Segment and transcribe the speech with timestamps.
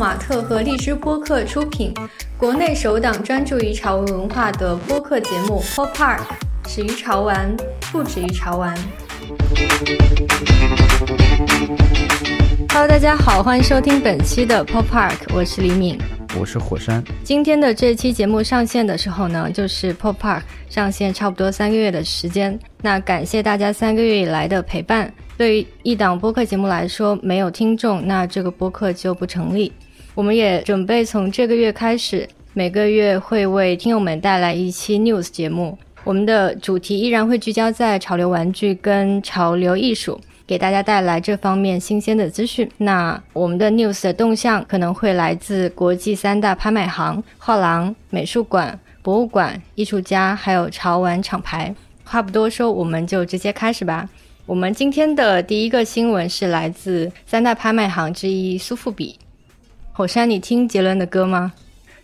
[0.00, 1.92] 马特和荔枝播客出品，
[2.38, 6.20] 国内首档专注于潮文文化的播客节目《Pop Park》，
[6.66, 7.54] 始于潮玩，
[7.92, 8.74] 不止于潮玩。
[12.70, 15.98] Hello，大家好，欢迎收听本期的 Pop Park，我是李敏，
[16.40, 17.04] 我是火山。
[17.22, 20.40] 今天的这期节目上线的时候呢，就是 Pop Park
[20.70, 22.58] 上线差不多三个月的时间。
[22.80, 25.12] 那感谢大家三个月以来的陪伴。
[25.36, 29.70] 对于一档播客节目来说，没有听众，那这个播客就不成立。
[30.20, 35.78] 我们也准备从这个月开始，每个月会为听友们带来一期 news 节目。
[36.04, 42.70] 我们的主题依然会聚焦在潮流玩具跟潮流艺术，给大家带来这方面新鲜的资讯。
[42.76, 51.74] 那我们的 news 的动向可能会来自国际三大拍卖行、画廊、美术馆、博物馆、艺术家，还有潮玩厂牌。
[52.04, 54.06] 话不多说，我们就直接开始吧。
[54.44, 59.18] 我们今天的第一个新闻是来自三大拍卖行之一苏富比。
[59.92, 61.52] 火山，你听杰伦的歌吗？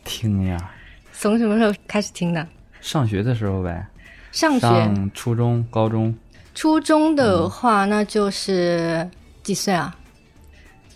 [0.05, 0.70] 听呀。
[1.12, 2.47] 从什么时候开始听的？
[2.81, 3.87] 上学的时候呗，
[4.33, 6.14] 上学，初中、高中。
[6.55, 9.09] 初中的话，那就是
[9.42, 9.97] 几岁啊？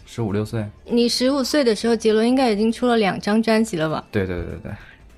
[0.05, 0.67] 十五六岁。
[0.85, 4.05] 你十五岁的时候，杰伦应该已经出了两张专辑了吧？
[4.11, 4.73] 对对对对，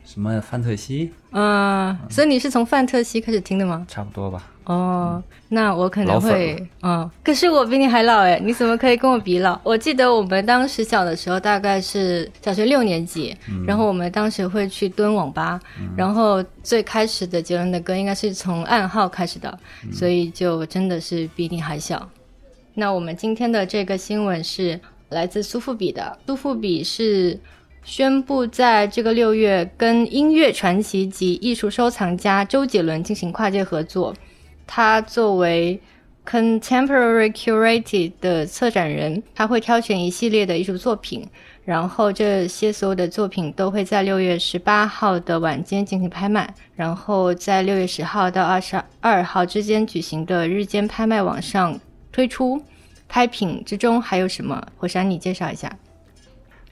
[0.04, 1.12] 什么范特西？
[1.30, 3.84] 嗯，所以你是从范特西开始听的吗？
[3.88, 4.51] 差不多吧。
[4.64, 9.60] 哦，那我可能会，嗯，可是我比你还老哎，你怎么可以跟我比老？
[9.64, 15.60] 我记得我们当时小的时候，大概是小学六年级，然后我们当时会去蹲网吧，
[15.96, 19.58] 然后最开始的杰伦的歌应该是从暗号开始的，
[19.92, 22.08] 所以就真的是比你还小。
[22.74, 27.38] 那我们今天的这个新闻是来自苏富比的，苏富比是
[27.82, 34.14] 宣布在这个六月跟音乐传奇及艺术收藏家周杰伦进行跨界合作。
[34.66, 35.80] 他作为
[36.26, 41.26] Contemporary Curated 的策展人，他会挑选一系列的艺术作品，
[41.64, 51.80] 然后这些所有的作品都会在六月十八号的晚间进行拍卖，然后在六月十号到二十二号之间举行的日间拍卖网上
[52.12, 52.62] 推出。
[53.08, 54.66] 拍品之中还有什么？
[54.78, 55.76] 火山，你介绍一下。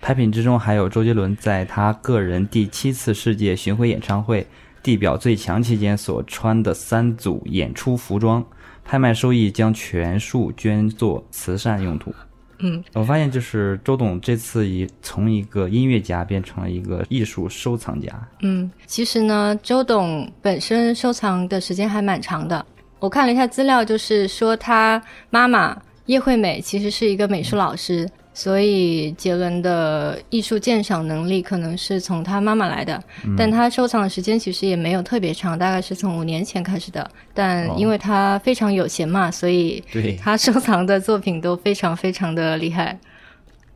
[0.01, 4.47] 拍品之中还有周杰伦在他个人第七次世界巡回演唱会。
[4.83, 8.45] 地表最强期间所穿的三组演出服装，
[8.85, 12.15] 拍卖收益将全数捐作慈善用途。
[12.63, 18.29] 嗯，我发现就是周董这次以从一个音乐家变成了一个艺术收藏家。
[18.43, 22.65] 嗯，其实呢，周董本身收藏的时间还蛮长的。
[22.99, 25.75] 我看了一下资料，就是说他妈妈
[26.05, 28.07] 叶惠美其实是一个美术老师。
[28.33, 33.03] 所以杰伦的艺术鉴赏能力可能是从他妈妈来的，
[33.37, 37.11] 但他收藏的时间其实也没有特别长，大概是从五年前开始的。
[37.35, 39.83] 但因为他非常有钱嘛，所以
[40.19, 42.99] 他收藏的作品都非常非常的厉害。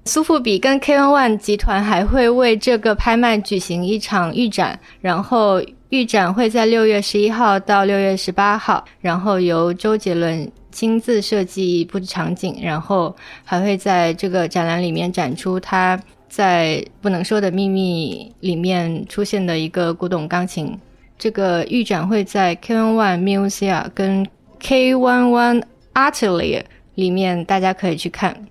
[0.04, 10.50] 苏富比跟 K One One 集团还会为这个拍卖举行一场预展，然后预展会在六月十一号到六月十八号，然后由周杰伦。
[10.74, 13.14] 亲自设计布置场景，然后
[13.44, 15.98] 还会在这个展览里面展出他
[16.28, 20.76] 在《不能说的秘密》里面出现的一个古董钢琴。
[21.16, 24.26] 这个预展会在 K One One Museum 跟
[24.58, 25.62] K One One
[25.94, 26.64] Atelier
[26.96, 28.46] 里面，大家可以去看。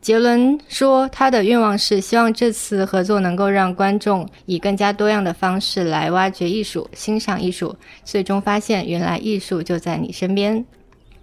[0.00, 10.64] 杰伦说，他的愿望是希望这次合作能够让观众以更加多样的方式来挖掘艺术、欣赏艺术，最终发现原来艺术就在你身边。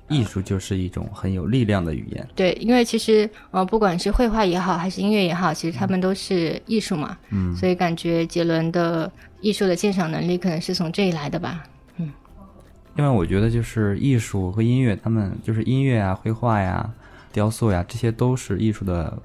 [0.10, 2.28] 艺术就是一种很有力量的语言。
[2.36, 7.18] 对，因为其实呃，不管是绘画也好，还是音乐也好，其实他们都是艺术嘛。
[7.30, 7.56] 嗯。
[7.56, 11.64] 所以感觉杰伦的艺术的鉴赏能力可能是从这里来的吧。
[11.98, 12.12] 嗯。
[12.96, 16.94] 另外我觉得就是艺术和音乐，他们就是音乐啊、绘画呀、
[17.32, 19.18] 雕塑呀，这些都是艺术的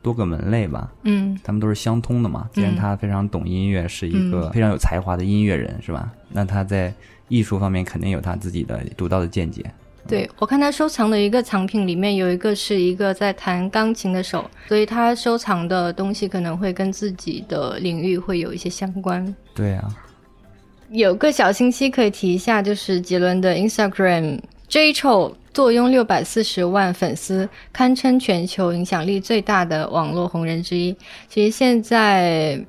[0.00, 0.90] 多个门类吧。
[1.04, 1.38] 嗯。
[1.44, 2.48] 他们都是相通的嘛。
[2.52, 6.10] 既然他非常懂音乐，是一个非常有才华的音乐人，是吧？
[6.30, 6.92] 那他在
[7.28, 9.70] 艺术方面肯定有他自己的独到的见解。
[10.08, 19.34] 对，我看他收藏的一个藏品里面有一个是一个在弹钢琴的手，所以他收藏的东西可能会跟自己的领域会有一些相关。
[19.54, 19.88] 对啊，
[20.90, 30.94] 有个小信息可以提一下，就是杰伦的 Instagram J Cho 坐拥六百四十万粉丝，堪称全球影响力最大的网络红人之一。
[31.28, 32.60] 其实现在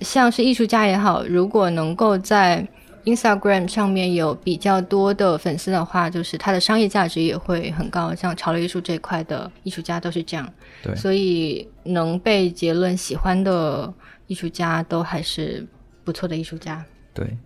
[0.00, 2.66] 像是艺术家也好，如果能够在
[3.08, 8.14] Instagram 上面有比较多的粉丝的话，就是它的商业价值也会很高。
[8.14, 10.52] 像潮流艺术这一块的艺术家都是这样，
[10.82, 13.92] 对，所以能被结论喜欢的
[14.26, 15.66] 艺术家都还是
[16.04, 16.84] 不错的艺术家。
[17.14, 17.36] 对，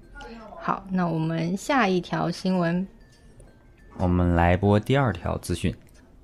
[0.61, 2.87] 好，那我们下一条新闻，
[3.99, 5.75] 我们来播第二条资讯。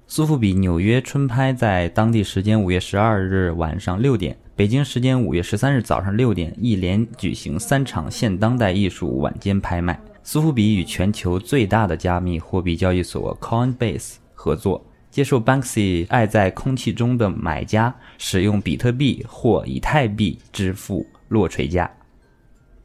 [0.07, 9.97] 苏富比纽约春拍在当地时间五月十二日晚上六点，北京时间五月十三日早上六点，一连举行三场现当代艺术晚间拍卖。
[10.25, 21.89] 苏富比与全球最大的加密货币交易所 Coinbase 合作，接受 Banksy 爱在空气中的买家使用比特币或以太币支付落锤价。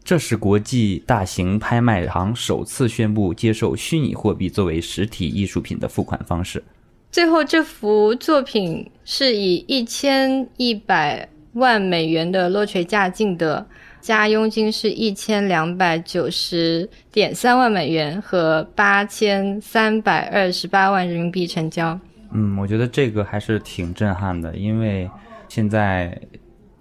[0.03, 6.63] 这是国际大型拍卖行首次宣布接受虚拟货币作为实体艺术品的付款方式。
[7.11, 13.65] 最后，这幅作品是以一千一百万美元的落锤价竞得。
[14.01, 21.97] 加佣金是一千两百九十点三万美元和八千三百二十八万人民币成交。
[22.33, 25.09] 嗯，我觉得这个还是挺震撼的，因为
[25.47, 26.19] 现在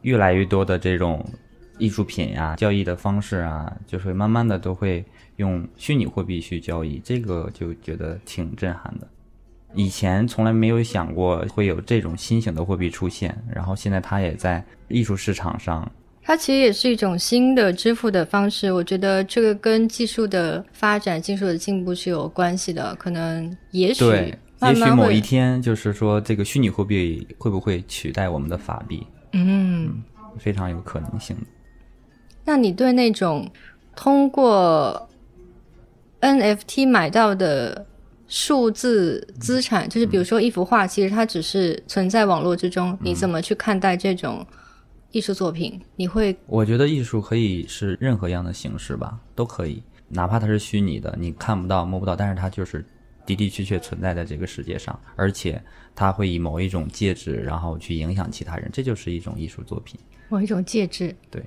[0.00, 1.24] 越来越多的这种
[1.78, 5.04] 艺术品呀、交易的方式啊，就是慢慢的都会
[5.36, 9.06] 用虚拟货币去交易，这个就觉得挺震撼的。
[9.74, 15.90] 以前从来没有想过会有这种新型的货币出现，然后现在它也在艺术市场上。
[16.24, 22.94] 它其实也是一种新的支付的方式，我觉得这个跟技术的发展、技术的进步是有关系的。
[22.94, 29.04] 可能也许，也许某一天，就是说这个虚拟货币会不会取代我们的法币？
[29.32, 30.00] 嗯，
[30.38, 31.36] 非常有可能性。
[32.44, 33.50] 那你对那种
[33.96, 35.08] 通过
[36.20, 37.84] NFT 买到的
[38.32, 44.44] 数字资产，就是比如说一幅画，其实它只是存在网络之中，你怎么去看待这种？
[45.10, 46.34] 艺术作品，你会？
[46.46, 52.82] 我觉得艺术可以是任何样的形式吧，都可以，哪怕它是虚拟的，你看不到、摸不到，但是它就是
[53.26, 55.62] 的的确确存在在这个世界上，而且
[55.94, 60.00] 它会以某一种介质，然后去影响其他人，这就是一种艺术作品。
[60.30, 61.44] 某一种介质，对，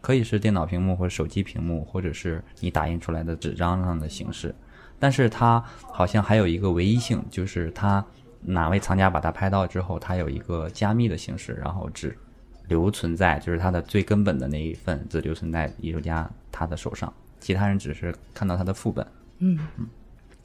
[0.00, 4.54] 可以是电脑屏幕或者手机屏幕，或者是你打印出来的纸张上的形式，
[5.02, 8.04] 但是它好像还有一个唯一性，就是它
[8.40, 12.16] 哪位藏家把它拍到之后，它有一个加密的形式，然后只。
[12.68, 19.04] 留存在就是它的最根本的那一份只留存在艺术家他的手上，其他人只是看到他的副本。
[19.40, 19.86] 嗯嗯，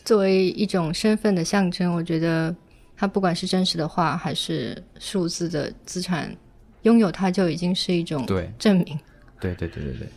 [0.04, 2.54] 作为一种身份的象征，我觉得
[2.98, 6.36] 它不管是真实的画还是数字的资产，
[6.82, 9.00] 拥有它就已经是一种对证明。
[9.40, 10.08] 对对对对对。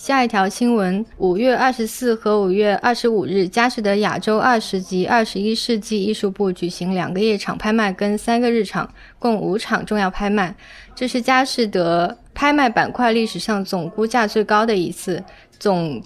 [0.00, 8.88] 下一条新闻：五月二十四和五月二十五日，佳士得亚洲二十及二十一世纪艺术部举行两个夜场拍卖跟三个日场，
[9.18, 10.54] 共五场重要拍卖。
[10.94, 15.22] 这是佳士得拍卖板块历史上总估价最高的一次，
[15.58, 16.02] 总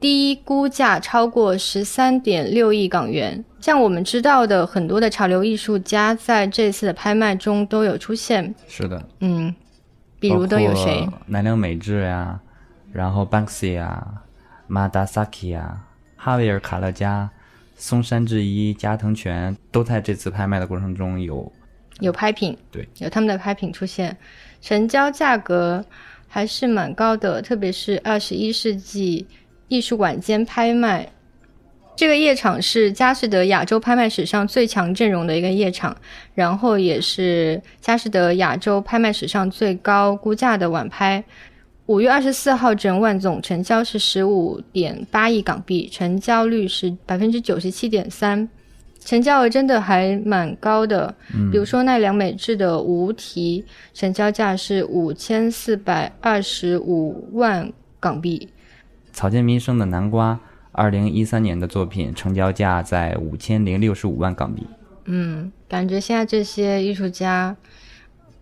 [0.00, 3.44] 低估价超过十三点六亿港元。
[3.60, 8.54] 像我们知道的，很多的潮流艺术家在这次的拍卖中都有出现。
[8.66, 9.54] 是的，嗯，
[10.18, 11.06] 比如都有谁？
[11.26, 12.40] 南良美智呀。
[12.94, 14.22] 然后，Banksy 啊
[14.70, 15.84] ，Madasaki 啊，
[16.16, 17.28] 哈维尔·卡勒加、
[17.74, 21.52] 松山智一、加藤泉都在这次拍卖的过程中有
[21.98, 24.16] 有拍品，对，有他们的拍品出现，
[24.60, 25.84] 成交价格
[26.28, 29.26] 还是蛮高的，特别是二十一世纪
[29.66, 31.08] 艺术晚间拍卖，
[31.96, 35.96] 这个夜场是佳士得亚洲拍卖史上最强阵容的一个夜场，
[36.32, 41.24] 然后也是佳士得亚洲拍卖史上最高估价的晚拍。
[41.86, 48.48] 五月二十四号整晚总成交是十五点八亿港币，成交率是百分之九十七点三，
[49.00, 51.14] 成交额真的还蛮高的。
[51.34, 58.48] 嗯，比如说奈良美智的无题，成交价是五千四百二十五万港币。
[59.12, 60.40] 草间弥生的南瓜，
[60.72, 64.66] 二零一三年的作品，成交价在五千零六十五万港币。
[65.04, 67.54] 嗯，感觉现在这些艺术家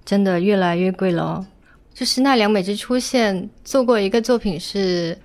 [0.04, 1.46] 真的越来越贵了哦。
[1.94, 5.16] 就是奈良美智出现做过一个作品是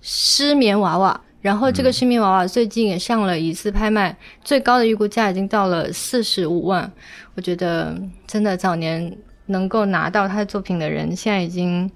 [0.00, 6.90] 失眠娃娃，然后这个失眠娃娃最近也上了一次拍卖，最高的预估价已经到了四十五万。
[7.34, 11.90] 我觉得真的早年能够拿到他的作品的人，现在已经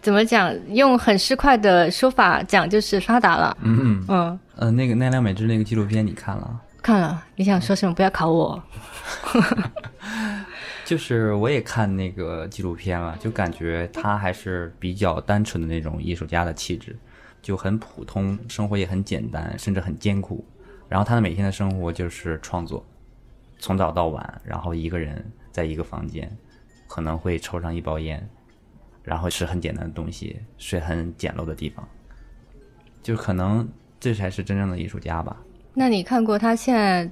[0.00, 0.52] 怎么讲？
[0.70, 3.56] 用很市侩的说法讲，就是发达了。
[3.62, 6.60] 嗯嗯嗯呃，那个奈良美智那个纪录片你看了？
[6.82, 7.22] 看了。
[7.36, 7.94] 你想说什么？
[7.94, 8.62] 不要考我。
[10.84, 16.94] 就是我也看那个纪录片了，就感觉他还是比较单纯的那种艺术家的气质，
[17.40, 20.44] 就很普通，生活也很简单，甚至很艰苦。
[20.86, 22.84] 然后他的每天的生活就是创作，
[23.58, 26.30] 从早到晚，然后一个人在一个房间，
[26.86, 28.28] 可能会抽上一包烟，
[29.02, 31.88] 然后吃很简单的东西，睡很简陋的地方，
[33.02, 33.66] 就可能
[33.98, 35.34] 这才是真正的艺术家吧。
[35.72, 37.10] 那你看过他现在？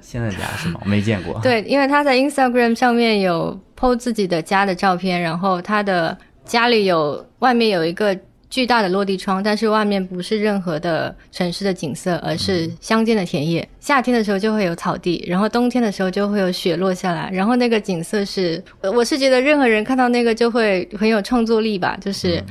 [0.00, 0.80] 现在家是吗？
[0.86, 1.40] 没见过。
[1.42, 8.16] 对，因为他在 Instagram 上面有 PO 自己的家的照片，然后他的家里有外面有一个
[8.50, 13.66] 巨大的落地窗，但是外面不是任何的城市的景色，而是乡间的田野。
[13.80, 22.42] 夏天的时候就会有草地，然后冬天的时候就会有雪落下来，然后那个景色是，我是觉得任何人看到那个就会很有创作力吧，就是，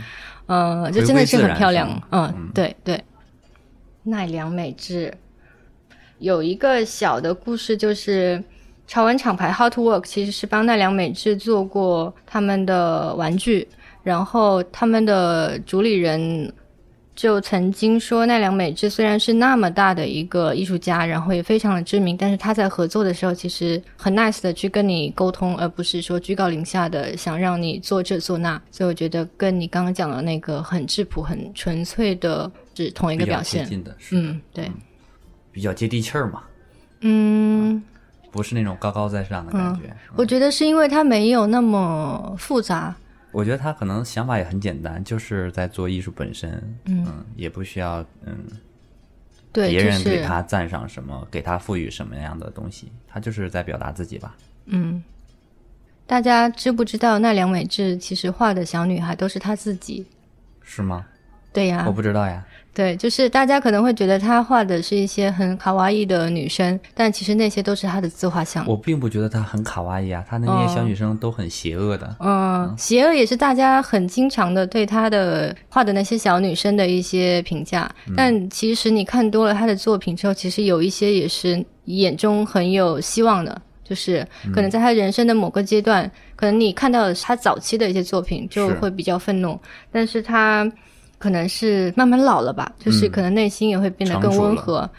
[0.47, 2.01] 呃，就真的是很漂亮。
[2.11, 2.99] 嗯，对对。
[4.03, 5.13] 奈良美智
[6.21, 8.41] 有一个小的故事，就是
[8.87, 13.67] 潮玩厂牌 Hot Work 其实是帮奈良美智做过他们的玩具，
[14.03, 16.53] 然后他们的主理人
[17.15, 28.61] 就曾经说，奈良美智虽然是那么大的一个艺术家，然后也非常的知名，但是他在合作的时候其实很 nice 的去跟你沟通，而不是说居高临下的想让你做这做那。
[28.71, 33.67] 所以我觉得跟你刚刚讲的那个很质朴、很纯粹的是同一个表现。
[34.11, 34.71] 嗯，对，
[35.51, 36.43] 比较接地气儿嘛，
[37.01, 37.81] 嗯，
[38.31, 39.95] 不是那种高高在上的感觉。
[40.15, 42.95] 我觉得是因为它没有那么复杂。
[43.31, 48.37] 我觉得他可能想法也很简单，就是在做艺术本身，嗯，也不需要嗯
[49.53, 54.35] 对，别人给他赞赏什么，给他赋予什么样的东西，他就是在表达自己吧。
[54.65, 55.01] 嗯，
[56.05, 60.05] 大家知不知道奈良美智其实画的小女孩都是她自己？
[60.61, 61.05] 是吗？
[61.53, 62.45] 对呀、我不知道呀。
[62.73, 68.65] 对，就是大家可能会觉得他画的是一些很卡哇伊的女生，但其实那些都是他的自画像。
[68.65, 72.15] 我并不觉得她很卡哇伊啊，她的那些小女生都很邪恶的。
[72.19, 83.61] 嗯，邪恶也是大家很经常的对她的画的那些小女生的一些评价，但其实你看多了她的作品之后，其实有一些也是眼中很有希望的。
[83.83, 89.59] 就是可能在她人生的某个阶段，可能你看到的是她早期的一些作品，就会比较愤怒，
[89.91, 90.71] 但是她
[91.21, 94.89] 可能是慢慢老了吧，就是可能内心也会变得更温和。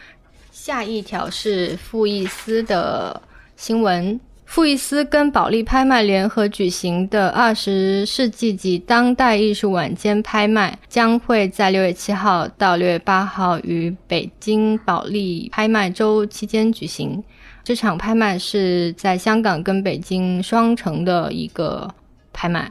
[0.51, 3.21] 下一条是傅艺思的
[3.57, 4.19] 新闻。
[4.45, 17.23] 傅艺思跟保利拍卖联合举行的二十世纪及当代艺术晚间拍卖，将会在六月七号到六月八号于北京保利拍卖周期间举行。
[17.65, 21.89] 这场拍卖是在香港跟北京双城的一个
[22.33, 22.71] 拍卖。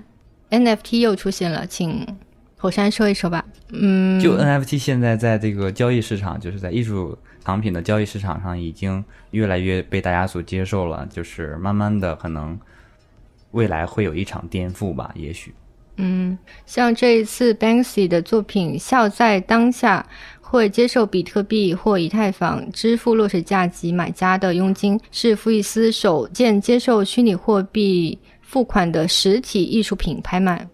[0.51, 2.05] NFT 又出现了，请
[2.61, 3.43] 火山说一说吧。
[3.69, 11.07] 嗯，就 NFT 现在在这个交易市场，就是在艺术藏品的交易市场上，已经越来越被大家所接受了。
[11.11, 12.57] 就是慢慢的，可能
[13.49, 15.53] 未来会有一场颠覆吧，也许。
[15.97, 16.37] 嗯，
[16.67, 20.05] 像这一次 Banksy 的作品《笑在当下》
[20.45, 30.67] 会接受比特币或以太坊支付落水价及买家的佣金，是福伊斯首件接受虚拟货币付款的实体艺术品拍卖。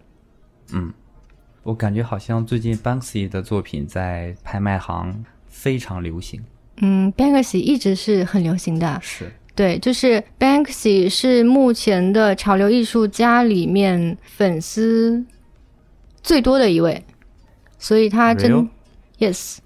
[1.62, 6.42] 我感觉好像最近 Banksy 的作品在拍卖行非常流行。
[6.80, 15.24] 嗯，Banksy 一直是很流行的，是，对，就是 Banksy 是目前的潮流艺术家里面粉丝
[16.22, 17.04] 最多的一位，
[17.78, 18.68] 所以他真
[19.18, 19.58] yes，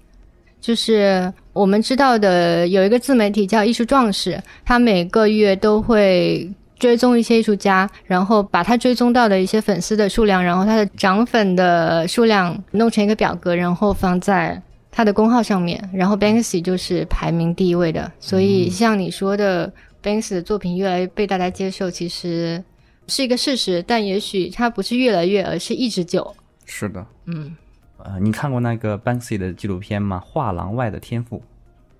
[0.59, 6.51] 就是我们知道的有一个自媒体叫艺术壮士，他每个月都会。
[6.83, 14.61] 追踪一些艺术家，然后把他追踪到的一些粉丝的数量，然后他的涨粉的数量弄成一个表格，然后放在
[14.91, 15.81] 他的公号上面。
[15.93, 19.71] 然后 Banksy 就是排名第一位的，所以像你说的
[20.03, 22.61] ，Banksy 的作品越来越被大家接受，其实
[23.07, 26.35] 是一个事实，但也许它不是越来越，而是一直久。
[26.65, 27.05] 是的。
[27.27, 27.55] 嗯，
[27.99, 30.21] 呃，你看过那个 Banksy 的纪录片吗？
[30.25, 31.41] 画廊外的天赋。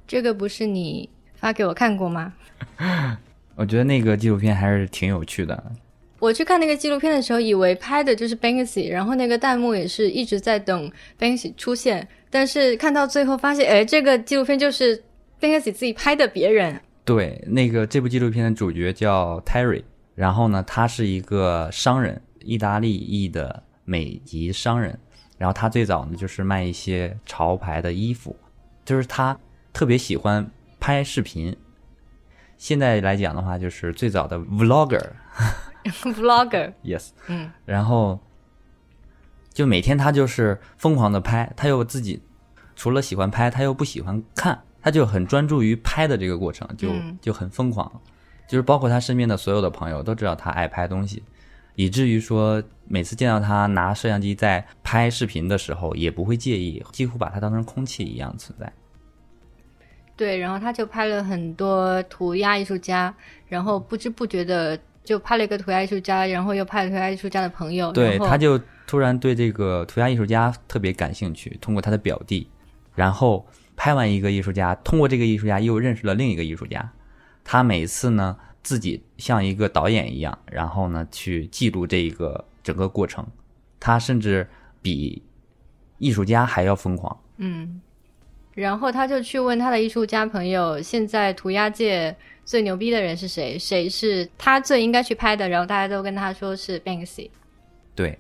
[0.06, 2.34] 这个不是你发给我看过吗？
[3.56, 5.72] 我觉得那个纪录片还是挺有趣的。
[6.20, 15.04] 我去看那个纪录片的时候，以为拍的就是 Banksy，然后那个弹幕也是一直在等 Banksy 出现，但是看到最后发现，哎，这个纪录片就是
[15.42, 16.80] Banksy 自己拍的别人。
[17.04, 19.84] 对，那个这部纪录片的主角叫 Terry，
[20.16, 24.98] 然后呢，他是一个商人，意大利裔的美籍商人。
[25.38, 28.34] 然后他最早呢就是卖一些潮牌的衣服，
[28.86, 29.38] 就是他
[29.74, 31.54] 特别喜欢拍视频。
[32.64, 35.06] 现在来讲的话，就是最早的 vlogger。
[35.84, 38.18] Vlogger，Yes，嗯，然后
[39.52, 42.24] 就每天他就是疯狂的拍，他又自己
[42.74, 47.20] 除了喜欢拍，他又不喜欢看，他就很专注于拍的这个过程，就嗯。
[47.22, 48.02] 就很疯狂，
[48.48, 51.22] 就是包括他身边的所有的朋友都知道他爱拍东西，
[51.76, 58.72] 以至于说每次见到他拿摄像机在拍视频的时候，也不会介意，几乎把他当成空气一样存在。
[60.16, 63.14] 对，然后他就拍了很多涂鸦艺术家，
[63.48, 72.48] 然后不知不觉的就拍了一个涂鸦艺术家，然后又拍了涂鸦艺术家的朋友，对，他就突然对这个涂鸦艺术家特别感兴趣，通过他的表弟，
[72.94, 76.92] 然后拍完一个艺术家，通过这个艺术家又认识了另一个艺术家。
[77.44, 83.26] 他每次呢自己像一个导演一样，然后呢去记录这一个整个过程。
[83.80, 84.48] 他甚至
[84.82, 85.22] 比
[85.98, 87.20] 艺术家还要疯狂。
[87.38, 87.82] 嗯，
[88.54, 93.58] 然后他就去问他的艺术家朋友，现在涂鸦界最牛逼的人是谁？
[93.58, 95.50] 谁是他最应该去拍的？
[95.50, 97.30] 然后大家都跟他说是 Banksy。
[97.96, 98.18] 对，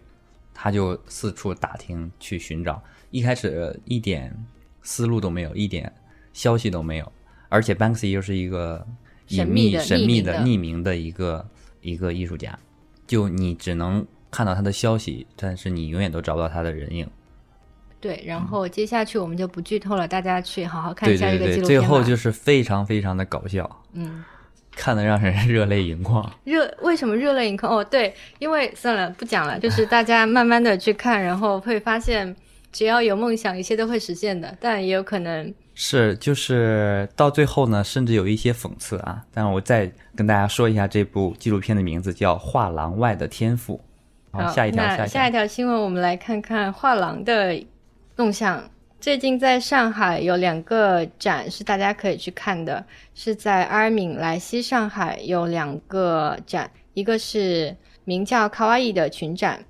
[0.53, 4.35] 他就四处打听去寻找，一开始一点
[4.81, 5.91] 思路都没有，一点
[6.33, 7.11] 消息都没有，
[7.49, 8.85] 而且 Banksy 又是一个
[9.27, 11.47] 隐秘、神秘的匿名的一个
[11.81, 12.57] 一个艺术家，
[13.05, 17.07] 就你只能看到他的消息，但是你永远都找不到他的人影。
[18.03, 21.88] 对，然后接下去我们就不剧透了，大家去好好看一下这个纪录最片最。
[21.88, 24.22] 后就是非常非常的搞笑，嗯，
[24.75, 26.29] 看得让人热泪盈眶。
[26.43, 27.77] 热为什么热泪盈眶？
[27.77, 32.36] 哦，对，因为算了，不讲了，就是大家慢慢的去看，然后会发现，
[32.74, 39.24] 只要有梦想，一切都会实现的，但也有可能是，就是到最后呢，甚至有一些讽刺啊。
[39.33, 43.79] 但我再跟大家说一下这部纪录片的名字叫《画廊外的天赋》。
[44.38, 47.55] 好，下一条，那下下一条新闻，我们来看看画廊的
[48.15, 48.70] 动向。
[49.00, 59.65] 最近在上海有两个展是大家可以去看的，是在阿尔敏莱西上海有两个展，一个是名叫“卡哇伊”的群展。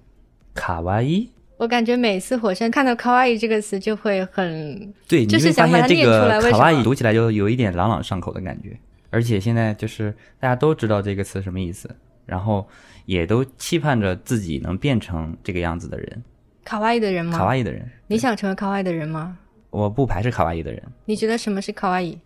[0.53, 1.27] 卡哇伊。
[1.57, 8.77] 我感觉每次火山看到“卡哇伊”这个词就会很对，就是想把它念出来卡哇伊读起来就有一点朗朗上口的感觉，
[9.09, 11.89] 而且现在就是大家都知道这个词什么意思，
[12.25, 12.67] 然后
[13.05, 16.23] 也都期盼着自己能变成这个样子的人，
[16.63, 17.37] 卡哇伊的人吗？
[17.37, 17.89] 卡哇伊的人。
[18.07, 19.37] 你想成为卡哇伊的人吗？
[19.69, 22.17] 我不排斥卡哇伊的人，你觉得什么是卡哇伊？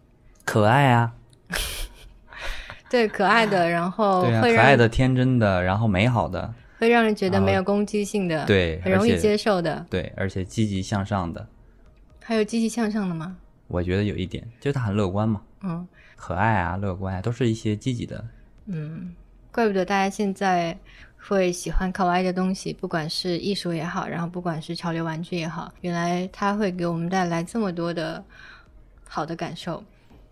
[0.44, 1.14] 可爱啊，
[2.90, 9.86] 对，可爱的， 然后对啊，会可爱的、天真的，然后美好的，会让人觉得没有攻击性的，对很容易接受的。
[9.90, 11.48] 对，而且积极向上的。
[12.24, 13.38] 还有积极向上的吗？
[13.68, 18.26] 我觉得有一点，就是他很乐观嘛，嗯可爱啊，乐观啊，都是一些积极的。
[18.66, 19.14] 嗯，
[19.54, 20.78] 怪不得大家现在
[21.28, 28.24] 会喜欢卡哇伊的东西，不管是艺术也好，然后不管是潮流玩具也好，原来它会给我们带来这么多的
[29.08, 29.84] 好的感受。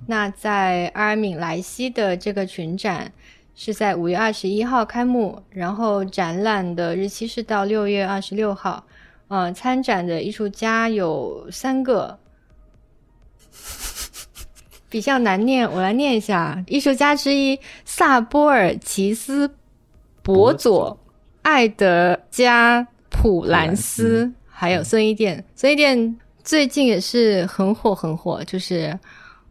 [0.08, 3.12] 那在阿尔敏莱西的这个群展
[3.56, 8.86] 是在五月二十一号开幕，然后展览的日期是到六月二十六号。
[9.28, 12.20] 呃，参展的艺术家有三个，
[14.88, 16.64] 比较难念，我来念一下。
[16.68, 19.56] 艺术家之一萨波尔奇斯
[20.26, 21.00] 博佐、
[21.44, 25.46] 艾德加普兰斯，还有孙一店。
[25.56, 28.98] 孙一店最近也是很火很火，就是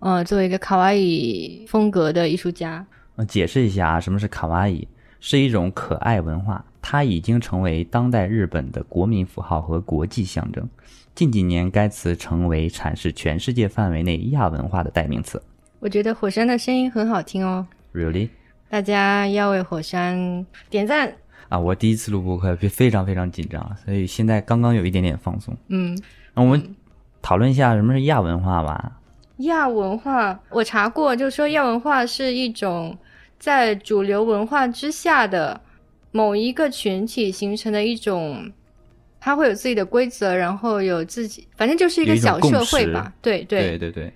[0.01, 2.85] 呃，作为一个卡哇伊风格的艺术家，
[3.15, 4.89] 嗯，解释一下啊，什么是卡哇伊？
[5.21, 10.69] 是一种可爱文化，它已经成为当代日本的国民符号和国际象征。
[11.15, 15.41] 近几年，该词成为阐释全世界范围内亚文化的代名词。
[15.79, 18.31] 我觉得火山的声音很好听哦，Really？
[18.75, 21.15] 大家要为火山点赞。
[21.49, 25.57] 啊，我第一次录播客，非常非常紧张，所以现在刚刚有一点点放松。
[25.69, 25.97] 嗯，
[26.35, 26.75] 那我们
[27.23, 28.99] 讨论一下什么是亚文化吧。
[29.37, 32.99] 亚文化，我查过，就是说亚文化是一种
[33.39, 35.61] 在主流文化之下的
[36.11, 38.51] 某一个群体形成的一种，
[39.21, 43.13] 它会有自己的规则，然后有自己，反正就是一个小社会吧。
[43.23, 44.13] 对对对对对，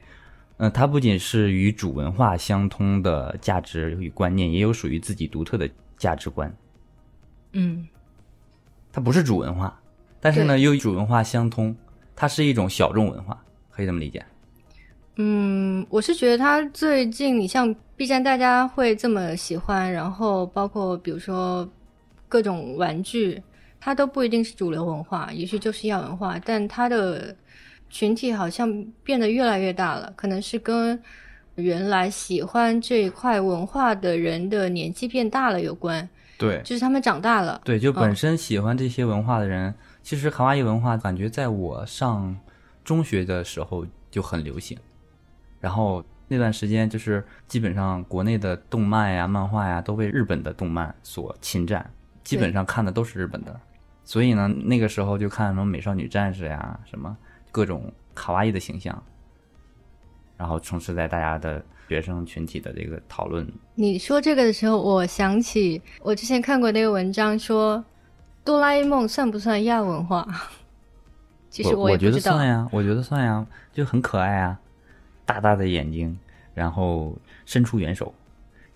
[0.58, 6.52] 嗯、它不仅是与主文化相通的价值与观念，也有属于自己独特的价值观。
[7.52, 7.86] 嗯，
[8.92, 9.80] 它不是主文化，
[10.20, 11.74] 但是呢又与主文化相通，
[12.14, 14.24] 它是一种小众文化，可以这么理解。
[15.16, 21.68] 嗯，我是觉得它最近，你像 B 站，大家会这么喜欢，然后包括比如说
[22.28, 23.42] 各种玩具，
[23.80, 27.34] 它都不一定是主流文化，也许就是亚文化，但它的
[27.90, 31.00] 群体好像变得越来越大了，可能是跟
[31.56, 37.60] 原来喜欢这一块文化的人的年纪变大了有关，对就是他们长大了。
[37.64, 42.36] 对，就本身喜欢这些文化的人，其实卡哇伊文化感觉在我上
[42.84, 44.78] 中学的时候就很流行，
[45.60, 51.90] 然后那段时间就是基本上国内的动漫呀、漫画呀都被日本的动漫所侵占，
[52.22, 53.60] 基本上看的都是日本的，
[54.04, 57.16] 所以呢，那个时候就看什么美少女战士呀，什么
[57.58, 59.02] 各种卡哇伊的形象，
[60.36, 63.44] 然后充斥在大家的学生群体的这个讨论。
[63.74, 67.84] 你说这个的时候，我想起我之前看过那个文章说，
[68.44, 70.24] 哆啦 A 梦算不算亚文化？
[71.50, 72.20] 其实我觉得。
[72.20, 74.60] 算呀，我觉得算呀，就很可爱啊，
[75.26, 76.16] 大大的眼睛，
[76.54, 78.14] 然后伸出援手。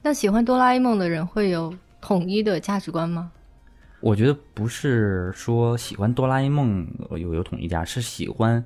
[0.03, 3.31] 那喜欢哆啦 A 梦的人会有统一的价值观吗？
[4.03, 8.62] 我觉得不是说喜欢哆啦 A 梦有有统一价，是喜欢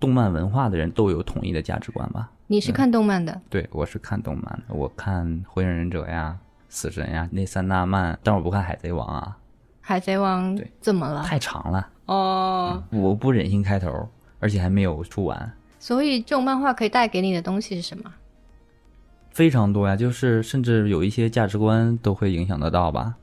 [0.00, 2.30] 动漫文化的人都有统一的价值观吧？
[2.46, 6.36] 你是看动漫的，对，我是看动漫的，我看《火影忍者》呀、
[6.70, 9.36] 死神呀、那三大漫，但我不看《海贼王》啊，
[9.82, 11.22] 海贼王对怎么了？
[11.24, 11.86] 太长了。
[12.06, 18.10] 哦，我不忍心开头，而且还没有出完，所以这种漫画可以带给你的东西是什么？
[19.30, 23.14] 非常多呀，就是甚至有一些价值观都会影响得到吧。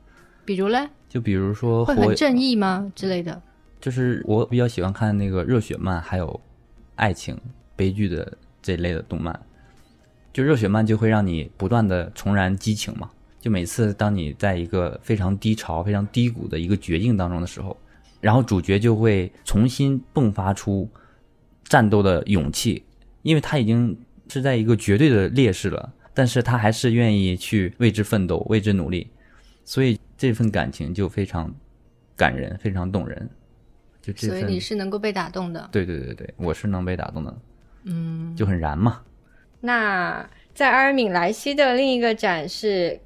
[0.46, 3.41] 比如嘞，就比如说火会很正义吗之类的？
[3.80, 6.39] 就是我比较喜欢看那个热血漫，还有
[6.96, 7.39] 爱情
[7.76, 9.39] 悲剧的这类的动漫。
[10.34, 13.10] 就热血漫就会让你不断的重燃激情嘛。
[13.39, 17.78] 就每次当你在一个非常低潮、非常低谷的一个绝境当中的时候，
[18.20, 20.89] 然后主角就会重新迸发出
[21.63, 22.84] 战斗的勇气，
[23.22, 29.08] 因为他已经是在一个绝对的劣势了，但是他还是愿意去为之奋斗、为之努力，
[29.63, 31.53] 所以这份感情就非常
[32.15, 33.30] 感人、非常动人。
[34.01, 35.67] 就这，所以你是能够被打动的。
[35.71, 37.38] 对对对对，我是能被打动的，
[37.84, 39.01] 嗯，就很燃嘛。
[39.60, 42.99] 那在阿尔敏莱西的另一个展是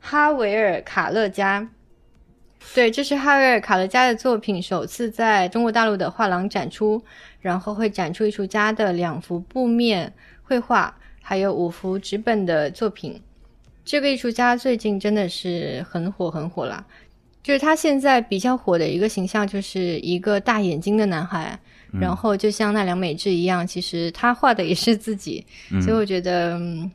[0.00, 1.66] 哈维尔卡勒加，
[2.74, 7.02] 对，这是哈维尔卡勒加的作品首次在中国大陆的画廊展出，
[7.40, 10.12] 然后会展出艺术家的两幅布面
[10.42, 13.18] 绘画，还有五幅纸本的作品。
[13.84, 16.84] 这个艺术家最近真的是很火很火啦，
[17.42, 21.58] 就是他现在比较火的一个形象就是一个大眼睛的男孩，
[22.00, 26.90] 然后就像奈良美智一样，其实他画的也是自己，嗯所以我觉得、嗯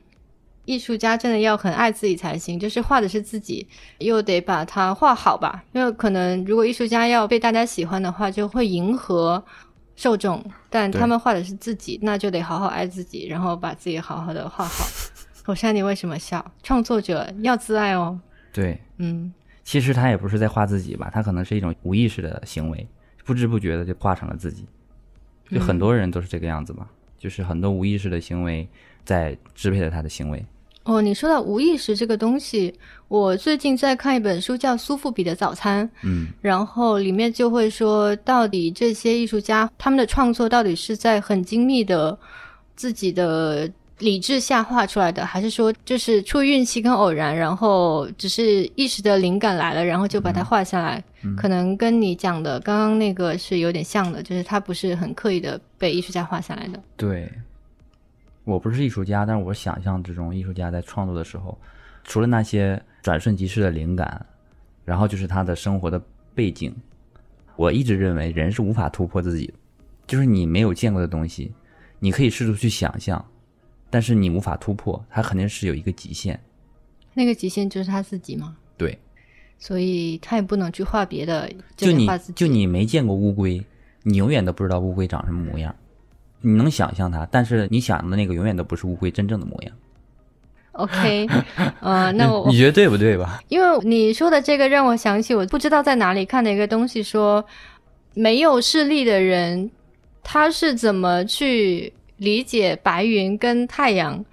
[0.65, 3.65] 艺术家真的要很爱自己才行，就是画的是自己，
[3.97, 5.63] 又得把它画好吧。
[5.71, 9.43] 因为可能如果艺术家要被大家喜欢的话，就会迎合
[9.95, 14.85] 受众，但他们画的是自己，那就得好好爱自己，然后把自己好好的画好。
[15.49, 16.45] 火山，你为什么笑？
[16.61, 18.19] 创作者要自爱哦。
[18.53, 19.33] 对，嗯，
[19.63, 22.87] 其实他也不是在画自己吧，他可能是一种无意识的行为，
[23.25, 24.63] 不知不觉的就画成了自己。
[25.49, 28.69] 就很多人都是这个样子嘛，就是很多无意识的行为
[29.03, 30.45] 在支配着他的行为。
[30.83, 32.71] 哦，你说到无意识这个东西，
[33.07, 42.15] 我最近在看一本书叫《苏富比的早餐》，嗯然后里面就会说，到底这些艺术家他们的创作到底是在很精密的
[42.75, 43.67] 自己的
[43.99, 51.03] 理智下画出来的，还是说就是出于运气跟偶然，然后只是一时的灵感来了，然后就把它画下来？
[51.37, 56.81] 可能跟你讲的刚刚那个是有点像的，就是它不是很刻意的被艺术家画下来的。
[56.95, 57.31] 对，
[58.45, 61.57] 我不是艺术家，但是我想象之中，艺术家在创作的时候，
[62.03, 64.25] 除了那些转瞬即逝的灵感，
[64.85, 66.01] 然后就是他的生活的
[66.33, 66.73] 背景。
[67.57, 69.53] 我一直认为人是无法突破自己的，
[70.07, 71.51] 就是你没有见过的东西，
[71.99, 73.23] 你可以试图去想象，
[73.89, 76.39] 但是你无法突破，它肯定是有一个极限。
[77.13, 78.97] 那个极限就是他自己吗，对，
[79.57, 82.33] 所以他也不能去画别的，就你画自己。
[82.33, 83.65] 就你没见过乌龟，
[84.03, 85.75] 你永远都不知道乌龟长什么模样。
[86.41, 89.75] 你能想象它，但是你想的那个永远都不是乌龟真正的模样。
[90.73, 91.27] OK，
[91.81, 93.43] 呃，那我你觉得对不对吧？
[93.49, 97.43] 因为你说的这个让我想起我不知道在哪里看的一个东西说，
[98.13, 99.69] 没有视力的人
[100.23, 104.23] 他是怎么去理解白云跟太阳，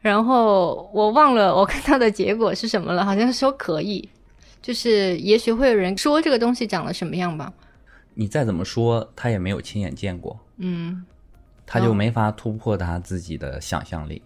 [0.00, 4.08] 然后我忘了我看到的结果是什么了，好像说可以，
[4.60, 7.52] 就是也许会有人说这个东西长得什么样吧，
[8.14, 11.04] 你再怎么说，他也没有亲眼见过，嗯，
[11.66, 14.22] 他就没法突破他自己的想象力。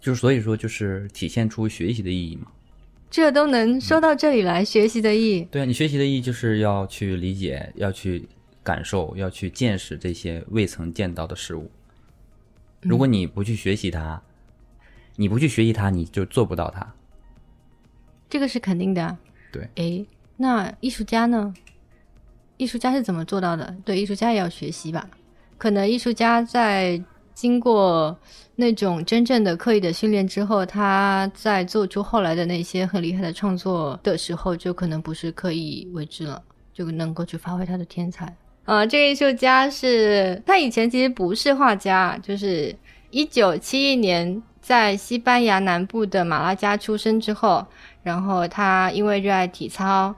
[0.00, 2.46] 就是所以说，就是体现出学习的意义嘛。
[3.10, 8.28] 这都能说到这里来，学习的意义，对啊，你学习的意义就是要去理解，要去
[8.62, 11.68] 感受，要去见识这些未曾见到的事物。
[12.80, 14.20] 如果你不去学习它，
[15.16, 16.94] 你不去学习它，你就做不到它。
[18.30, 19.18] 这个是肯定的啊。
[19.50, 21.52] 对，诶，那艺术家呢？
[22.56, 23.74] 艺术家是怎么做到的？
[23.84, 25.08] 对，艺术家也要学习吧。
[25.56, 27.02] 可能艺术家在
[27.34, 28.16] 经过
[28.54, 38.36] 那种真正的刻意的训练之后，他在做出后来的那些很厉害的创作的时候，就可能不是刻意为之了，就能够去发挥他的天才。
[38.68, 42.76] 啊、这个艺术家是他以前其实不是画家，就是
[43.08, 47.66] 一九七一年在西班牙南部的马拉加出生之后，
[48.02, 50.14] 然后他因为热爱体操，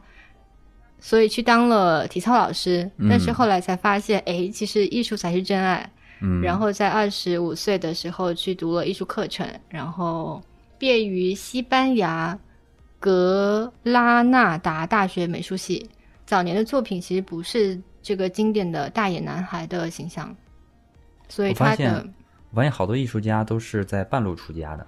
[0.99, 2.91] 所以去当了体操老师。
[2.97, 5.89] 嗯但是后来才发现，哎，其实艺术才是真爱。
[6.21, 10.43] 嗯，然后在二十五岁的时候去读了艺术课程，然后
[10.77, 12.37] 毕业于西班牙
[12.99, 15.89] 格拉纳达大学美术系。
[16.27, 20.35] 早年的作品其实不是这个经典的大野男孩的形象，
[21.29, 22.09] 所以我发现他的
[22.51, 24.87] 我发现好多艺术家都是在半路出家的，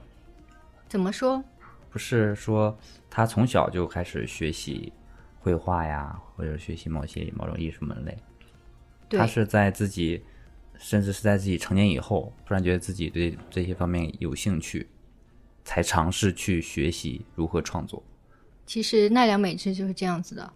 [0.88, 1.42] 怎么说？
[1.90, 2.76] 不是说
[3.10, 4.92] 他从小就开始学习
[5.38, 8.16] 绘画呀，或者学习某些某种艺术门类。
[9.08, 10.24] 对他是在自己，
[10.78, 14.88] 甚至是在自己成年以后，突然觉得自己对这些方面有兴趣，
[15.64, 18.02] 才尝试去学习如何创作。
[18.64, 20.50] 其实奈良美智就是这样子的，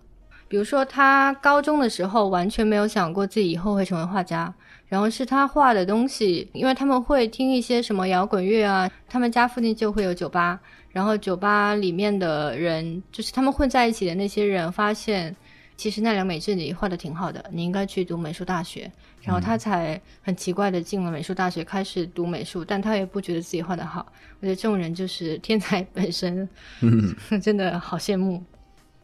[0.49, 4.53] 比如说，他高中的时候完全没有想过自己以后会成为画家，
[4.87, 15.35] 然后是他画的东西，因为他们会听一些什么摇滚乐啊，他们家附近就会有酒吧，然后酒吧里面的人就是他们混在一起的那些人，发现
[15.77, 18.91] 其实奈良美智你画的挺好的，你应该去读美术大学，
[19.23, 24.07] 然后他才很奇怪的进了美术大学，开始读美术，但他也不觉得自己画的好。
[24.41, 26.49] 我觉得这种人就是天才本身，
[27.43, 28.41] 真的好羡慕。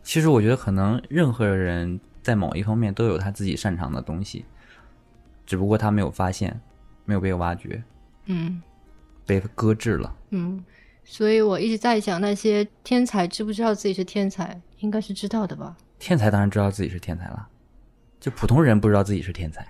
[0.02, 4.44] 其实我觉得，可能任何人在某一方面都有他自己擅长的东西，
[5.46, 6.60] 只不过他没有发现，
[7.04, 7.82] 没有被挖掘，
[8.26, 8.62] 嗯
[9.24, 10.14] 被搁置了。
[10.30, 10.64] 嗯，
[11.04, 14.60] 所以我一直在想，那些天才知不知道自己是天才？
[14.80, 15.76] 应该是知道的吧。
[16.00, 17.48] 天才当然知道自己是天才了，
[18.18, 19.64] 就普通人不知道自己是天才。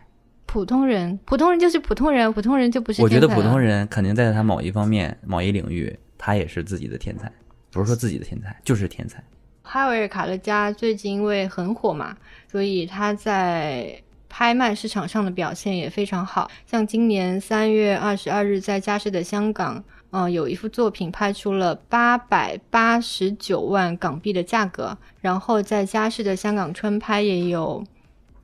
[0.46, 3.14] 普通人，普通人就是普通人，普通人就不是天才。
[3.16, 7.30] 我觉得普通人肯定在他某一方面、某一领域，他也是自己的天才，
[7.70, 9.22] 不是说自己的天才，就是天才。
[9.62, 12.16] 哈维尔·卡勒加最近因为很火嘛，
[12.50, 16.50] 所以他在拍卖市场上的表现也非常好。
[16.66, 27.84] 像今年三月二十二日在佳士得香港，呃，有一幅作品拍出了八百八十九万港币的价格，然后在佳士得香港春拍也有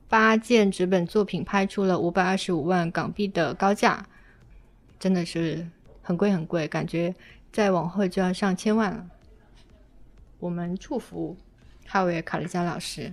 [0.07, 4.05] 八件纸本作品拍出了五百二十五万港币的高价，
[4.99, 5.67] 真的是
[6.01, 7.13] 很贵很贵，感觉
[7.51, 9.05] 再往后就要上千万了。
[10.39, 11.35] 我们祝福
[11.85, 13.11] 哈维尔·卡利加老师。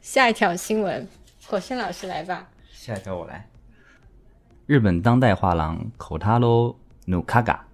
[0.00, 1.06] 下一条新闻，
[1.46, 2.48] 火星老师来吧。
[2.72, 3.46] 下一条我来。
[4.64, 7.66] 日本当代画廊口塔罗努卡嘎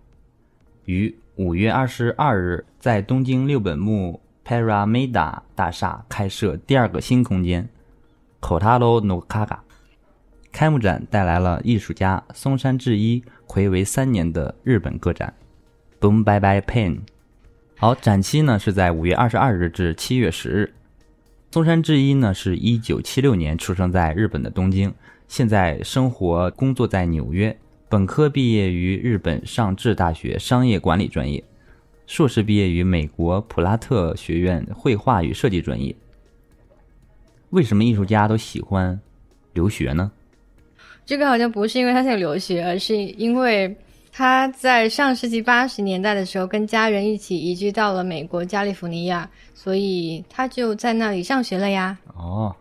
[0.84, 7.68] 于五月二十二日在东京六本木 Parameda 大厦开设第二个新空间
[8.40, 9.62] 口塔罗努卡嘎。
[10.50, 15.34] 开幕展带来了艺术家松山智一暌违三年的日本个展
[16.00, 17.00] Boom Bye Bye pain。
[17.84, 20.72] 好，展期呢是在五月二十二日至七月十日。
[21.50, 24.90] 松山智一呢是一九七六年出生在日本的东京，
[25.28, 27.54] 现在生活工作在纽约。
[27.90, 31.44] 本科毕业于日本上智大学商业管理专业，
[32.06, 35.94] 硕士毕业于美国普拉特学院绘画与设计专业。
[37.50, 38.98] 为什么艺术家都喜欢
[39.52, 40.10] 留学呢？
[41.04, 43.76] 这个好像不是因为他想留学，而是因为
[44.16, 51.98] 他在上世纪八十年代的时候跟家人一起移居到了美国加利福尼亚，所以他就在那里上学了呀。
[52.14, 52.54] 哦，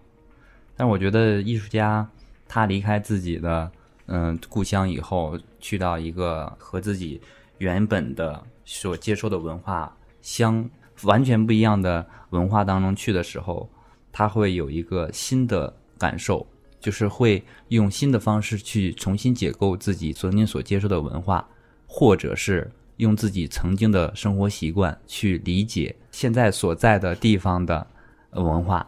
[0.76, 2.10] 但我觉得艺术家
[2.48, 3.72] 他离开自己的
[4.08, 7.22] 嗯故乡以后，去到一个和自己
[7.60, 10.68] 原本的所接受的文化相
[11.04, 13.70] 完全不一样的文化当中去的时候，
[14.12, 16.48] 他会有一个新的感受，
[16.84, 21.48] 就是会用新的方式去重新解构自己曾经所接受的文化，
[21.88, 27.88] 或者是用自己曾经的生活习惯去理解现在所在的地方的
[28.32, 28.86] 呃文化。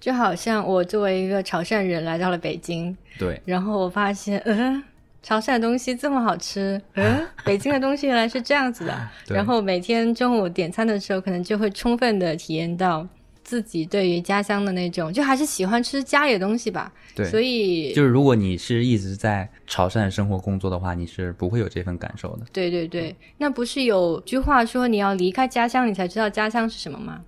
[0.00, 4.82] 就好像我作为一个潮汕人来到了北京，对，然后我发现，嗯、
[5.22, 9.08] 潮汕的东西这么好吃，嗯， 北京的东西原来是这样子的。
[9.26, 13.06] 然后每天中午点餐的时候，可能就会充分的体验到
[13.46, 16.92] 自己对于家乡的那种，就还是喜欢吃家里的东西吧。
[17.14, 22.46] 对所以就是如果你是一直在潮汕生活工作的话，你是不会有这份感受的。
[22.52, 27.22] 对对对，那不是有句话说你要离开家乡，你才知道家乡是什么吗？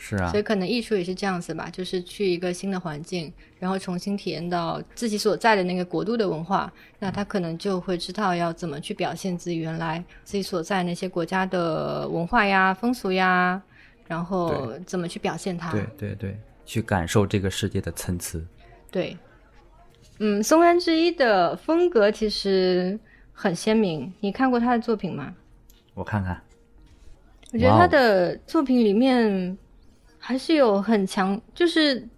[0.00, 13.60] 是啊所以，可能艺术也是这样子吧，就是去一个新的环境，然后重新体验到自己所在的那个国度的文化，那他可能就会知道要怎么去表现自己原来自己所在那些国家的文化呀、风俗呀，
[14.08, 15.70] 然后怎么去表现它。
[15.70, 18.40] 对对对，去感受这个世界的参差。
[18.90, 19.16] 对，
[20.18, 22.98] 嗯，松山之一的风格其实
[23.32, 25.32] 很鲜明，你看过他的作品吗？
[25.94, 26.42] 我看看，
[27.52, 29.56] 我觉得他的作品里面
[30.18, 32.08] 还是有很强，就是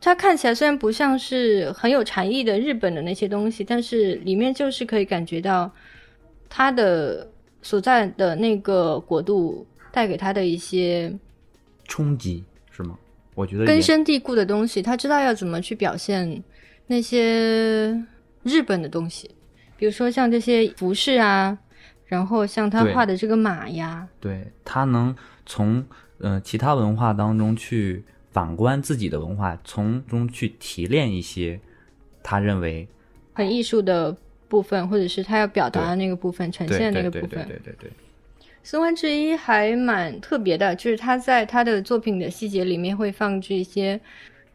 [0.00, 5.70] 他看起来虽然不像是很有禅意的日本的那些东西，但是里面就是可以感觉到
[6.48, 7.30] 他的
[7.62, 11.12] 所在的那个国度带给他的一些
[11.86, 12.98] 冲击是吗？
[13.34, 16.42] 我觉得根深蒂固的东西，他知道要怎么去表现
[16.88, 17.90] 那些
[18.42, 19.30] 日本的东西，
[19.76, 21.56] 比如说像这些服饰啊，
[22.06, 25.14] 然后像他画的这个马呀，对他能
[25.46, 25.84] 从
[26.18, 31.60] 呃其他文化当中去反观自己的文化，从中去提炼一些
[32.22, 32.86] 他认为
[33.32, 34.14] 很艺术的
[34.48, 37.46] 部分，或者是他要表达的那个部分，呈现的那对对个部分。
[37.46, 37.90] 对对对对，
[38.62, 43.98] 松湾之一还蛮特别的，就是他在他的作品的细节里面会放置一些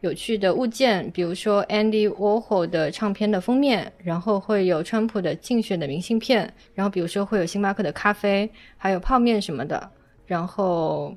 [0.01, 9.89] 有趣的物件，比如说 Andy Warhol 的唱片的封面，然后会有川普的竞选的明信片，然后比如说会有星巴克的咖啡，还有泡面什么的，
[10.27, 11.15] 然后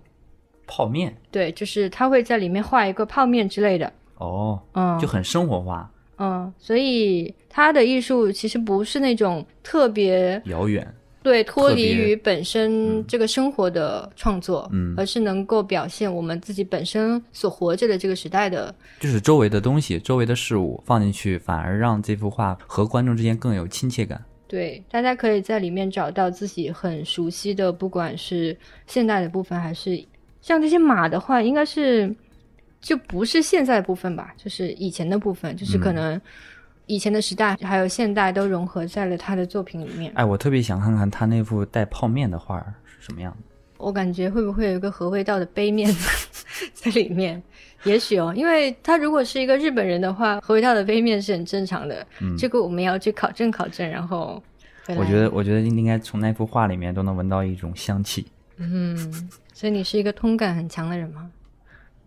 [0.66, 10.94] 泡面对，就是他会在里面画一个泡面之类的，哦，嗯，就很生活化、嗯，所以他的艺术其实不是那种特别遥远。
[11.28, 14.94] 对脱离于本身这个生活的创作，嗯。
[14.96, 24.24] 而是能够表现我们自己本身所活着的这个时代的，就是周围的东西、周围的事物放进去，反而让这幅画和观众之间更有亲切感。
[24.46, 30.02] 对，大家可以在里面找到自己很熟悉的，不管是现代的部分，还是
[30.40, 32.10] 像这些马的话，应该是
[32.80, 36.20] 就不是现在的部分吧，就是以前的部分，就是可嗯能
[36.88, 40.10] 以前的时代还有现代都融合在了他的作品里面。
[40.16, 43.38] 哎，我特别想看看他那幅带泡面的画儿是什么样的。
[43.76, 45.88] 我感觉会不会有一个和味道的杯面
[46.74, 47.40] 在里面？
[47.84, 52.04] 也许哦，因为他如果是一个日本人的话，和味道的杯面是很正常的。
[52.20, 54.42] 嗯这个我们要去考证考证，然后。
[54.96, 58.26] 我觉得，我觉得应该从那幅画里面都能闻到一种香气。
[58.56, 58.96] 嗯，
[59.52, 61.30] 所以你是一个通感很强的人吗？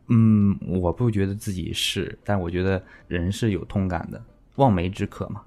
[0.07, 4.21] 嗯，我不觉得自己是，但我觉得人是有通感的，
[4.61, 5.41] 望梅止渴嘛。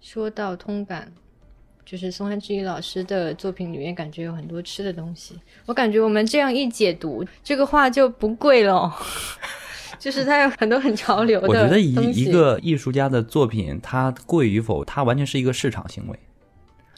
[0.00, 1.12] 说到通感，
[1.84, 5.38] 就是松山智一老师的作品里面，感觉有很多吃的东西。
[5.66, 8.92] 我感觉我们这样一解读，这个画就不贵了哦，
[9.98, 11.94] 就是它有很多很潮流的我觉得一
[12.24, 16.18] 一个艺术家的作品，它贵与否，它完全是一个市场行为。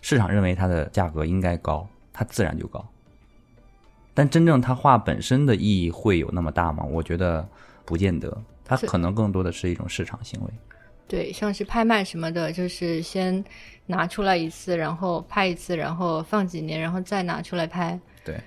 [0.03, 2.85] 市场认为它的价格应该高，它自然就高。
[4.15, 6.85] 但真正他画本身的意义会有那么大吗？
[6.85, 7.47] 我觉得
[7.85, 10.51] 不见得，它可能更多的是一种市场行为。
[11.07, 13.45] 对，像是拍卖什么的，就是先
[13.87, 17.99] 拿出来一次，然后拍一次，然后放几年，然后再拿出来拍。
[18.25, 18.41] 对，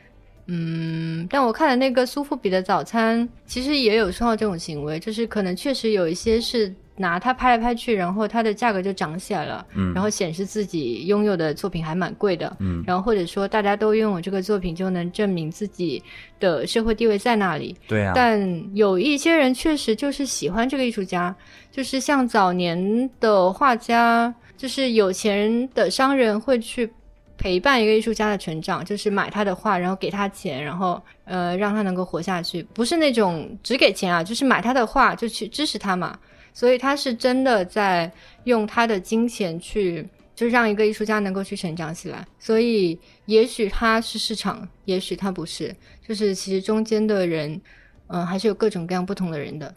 [0.47, 16.01] 嗯，但我看的那个苏富比的早餐，其实也有说到这种行为，就是可能确实有一些是拿它拍来拍去，然后它的价格就涨起来了，嗯然后显示自己拥有的作品还蛮贵的，嗯然后或者说大家都拥有这个作品，就能证明自己
[16.39, 17.75] 的社会地位在那里。
[17.87, 21.33] 对啊，但有一些人确实就是喜欢这个艺术家，
[21.71, 26.91] 就是像早年的画家，就是有钱人的商人会去
[27.37, 36.17] 陪伴一个艺术家的成长，就是买他的画，然后给他钱，然后呃让他能够活下去，不是那种只给钱啊，就是买他的画就去支持他嘛。
[36.57, 38.11] 所以他是真的在
[38.45, 42.27] 用他的金钱去，就是让一个艺术家能够去成长起来。
[42.39, 47.61] 所以也许他是市场，也许他不是，就是其实中间的人，
[48.07, 49.71] 嗯、还是有各种各样不同的人的。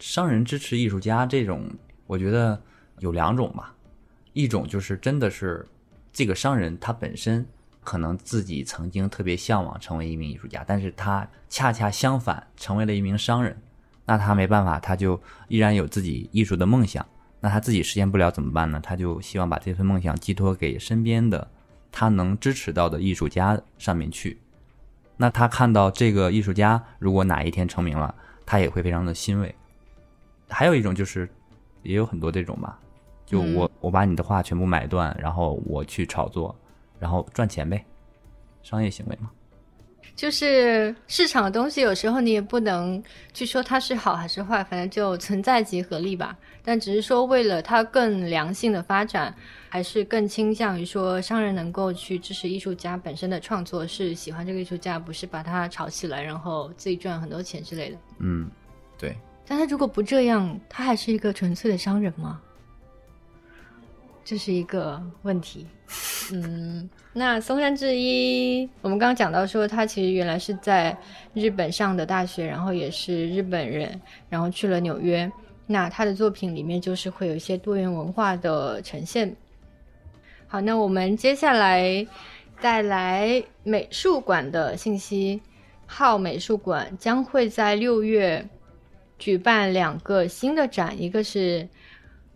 [0.00, 1.64] 商人支持艺术家这种，
[2.08, 2.60] 我觉得
[2.98, 3.72] 有两种吧。
[4.32, 5.64] 一种就是真的是
[6.12, 7.46] 这个商人他本身
[7.84, 13.56] 可能自己曾经特别向往成为一名艺术家，但是他恰恰相反成为了一名商人，
[14.10, 17.06] 那他没办法，他就依然有自己艺术的梦想。
[17.38, 18.80] 那他自己实现不了怎么办呢？
[18.82, 21.48] 他就希望把这份梦想寄托给身边的
[21.92, 24.40] 他能支持到的艺术家上面去。
[25.16, 28.12] 那他看到这个艺术家如果哪一天成名了，
[28.44, 29.54] 他也会非常的欣慰。
[30.48, 31.30] 还有一种就是，
[31.84, 32.76] 也有很多这种吧，
[33.24, 36.52] 就我、我把你的画全部买断，然后我去炒作，
[36.98, 37.86] 然后赚钱呗，
[38.60, 39.30] 商业行为嘛。
[40.20, 43.02] 就是市场的东西，有时候你也不能
[43.32, 46.36] 去说它是好还是坏，反正就存在即合理吧。
[46.62, 49.34] 但只是说，为了它更良性的发展，
[49.70, 57.96] 还是更倾向于说商人能够去支持艺术家本身的创作，是喜欢这个艺术家，不是把它炒起来，然后自己赚很多钱之类的。
[58.18, 58.46] 嗯，
[58.98, 62.38] 对，但他如果不这样，他还是一个纯粹的商人吗？
[64.24, 65.66] 这是一个问题。
[66.32, 70.96] 嗯，那松山智一，我们刚刚讲到说，他其实原来是在
[71.34, 75.30] 日本上的大学，然后也是日本人，然后去了纽约。
[75.66, 79.34] 那他的作品里面就是会有一些多元文化的呈现。
[80.46, 82.06] 好，那我们接下来
[82.60, 85.40] 带来美术馆的信息。
[85.92, 88.48] 号美术馆将会在六月
[89.18, 91.68] 举办两个新的展，一个是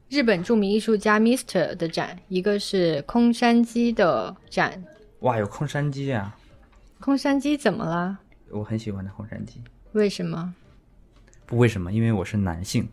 [0.09, 4.83] 日本著名艺术家 Mister 的展，一个是空山鸡的展。
[5.21, 6.37] 哇，有空山鸡啊，
[7.01, 8.19] 空山鸡怎么了？
[8.51, 9.61] 我很喜欢的空山鸡。
[9.93, 10.55] 为什么？
[11.47, 12.87] 不为什么，因为我是男性。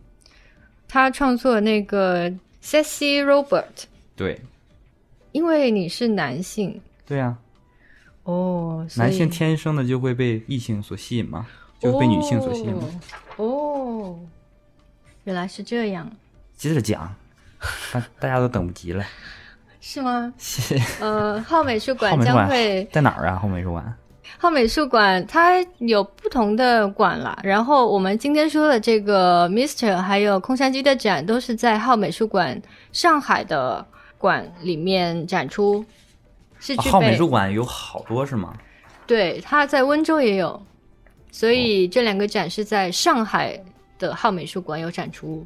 [0.88, 2.30] 他创作那个
[2.62, 3.84] Sexy Robert
[4.14, 4.40] 对，
[5.32, 7.38] 因为你是男性对啊，
[8.24, 11.46] 哦，男性天生的就会被异性所吸引吗？
[11.78, 12.88] 就会被女性所吸引吗？
[13.36, 13.46] 哦。
[13.46, 14.18] 哦，
[15.24, 16.10] 原来是这样，
[16.62, 17.12] 接着讲，
[17.92, 19.04] 大大家都等不及了。
[19.80, 20.32] 是吗？
[20.38, 23.36] 谢呃，浩美术馆浩美术馆将会在哪儿啊？
[23.42, 23.92] 浩美术馆。
[24.38, 33.84] 浩美术馆它有不同的馆啦，然后我们今天说的这个 Mister 还有空山鸡的展都是在浩美术馆上海的
[34.16, 35.84] 馆里面展出，
[36.60, 38.54] 是啊、浩美术馆有好多是吗？
[39.04, 40.64] 对，它在温州也有，
[41.32, 43.60] 所以这两个展是在上海
[43.98, 45.44] 的浩美术馆有展出。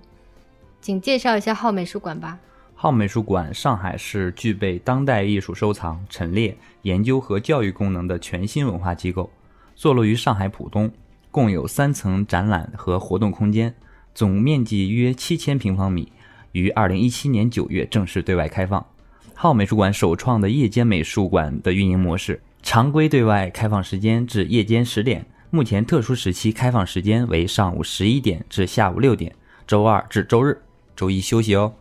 [0.87, 2.39] 请介绍一下浩美术馆吧。
[2.72, 9.28] 浩美术馆上海是具备当代艺术收藏、陈列、研究和教育功能的全新文化机构，
[9.74, 10.89] 坐落于上海浦东，
[11.32, 13.74] 共有三层展览和活动空间，
[14.14, 16.12] 总面积约七千平方米，
[16.53, 18.87] 于二零一七年九月正式对外开放。
[19.34, 29.34] 浩美术馆首创的夜间美术馆的运营模式，常规对外开放时间至夜间十点，目前特殊时期开放时间为上午十一点至下午六点，
[29.66, 30.57] 周二至周日。
[30.97, 31.74] 周一休息哦。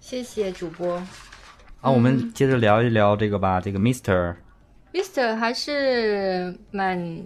[0.00, 0.96] 谢谢主播。
[1.82, 3.60] 啊，我们接着聊一聊这个吧。
[3.60, 4.34] 这个 Mister
[4.92, 7.22] Mister 还是蛮……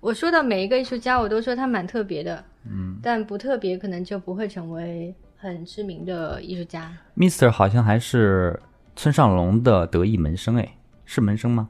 [0.00, 2.42] 我说到每一个艺术家，我都说他蛮特别的。
[2.64, 6.90] 嗯，但不特别，可能就不会成为很知名的艺术家。
[7.16, 8.58] Mister 好像还是
[8.94, 11.68] 村上隆的得意门生，哎，是门生吗？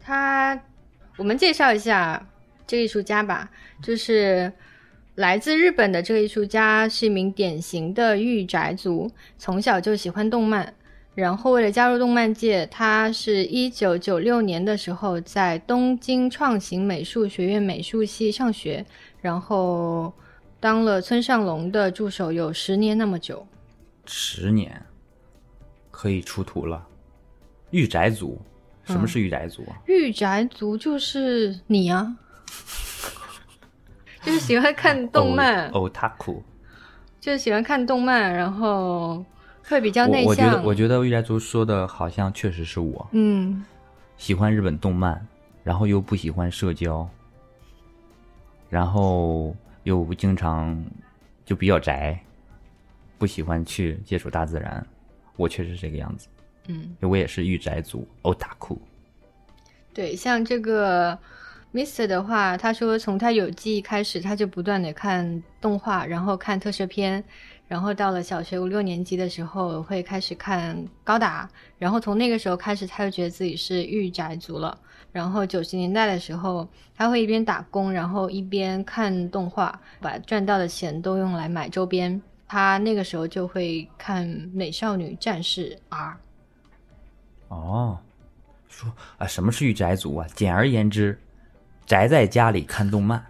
[0.00, 0.60] 他，
[1.16, 2.26] 我们介绍一下
[2.66, 3.48] 这个艺术家吧，
[3.80, 4.52] 就是。
[5.16, 10.74] 来自日本的这个艺术家是一名典型的御宅族，从小就喜欢动漫。
[11.14, 18.84] 然后为了加入动漫界，他是一九九六年的时候在东京创行美术学院美术系上学，
[19.20, 20.12] 然后
[20.58, 23.46] 当了村上隆的助手有十年那么久。
[24.06, 24.84] 十年，
[25.92, 26.84] 可以出图了。
[27.70, 28.40] 御宅族，
[28.82, 29.78] 什么是御宅族啊？
[29.86, 32.16] 御宅族就是你啊。
[34.24, 36.40] 就是喜欢看动漫，otaku，
[37.20, 39.22] 就是喜欢看动漫，然后
[39.64, 40.28] 会比较内向。
[40.28, 43.06] 我觉得，我觉得御宅族说的好像确实是我。
[43.12, 43.62] 嗯，
[44.16, 45.26] 喜欢日本动漫，
[45.62, 47.06] 然后又不喜欢社交，
[48.70, 50.82] 然后又经常
[51.44, 52.18] 就比较宅，
[53.18, 54.84] 不喜欢去接触大自然。
[55.36, 56.28] 我确实这个样子。
[56.68, 58.78] 嗯，我也是御宅族，otaku。
[59.92, 61.18] 对，像这个。
[61.74, 67.22] Mister 的话，他说从他有记忆开始，他就不断的看动画，然后看特摄片，
[67.66, 74.78] 然后到了小学五六年级的时候会开始看高达，然后从那个时候开始，他就觉得自己是御宅族了。
[75.10, 82.22] 然后九十年代的时候，他会一边打工，然后一边看动画，把赚到的钱都用来买周边。
[82.46, 86.12] 他那个时候就会看《美少女战士 R》。
[87.48, 87.98] 哦，
[88.68, 90.26] 说啊，什么是御宅族啊？
[90.36, 91.18] 简而言之。
[91.86, 93.22] 宅在家里看动漫，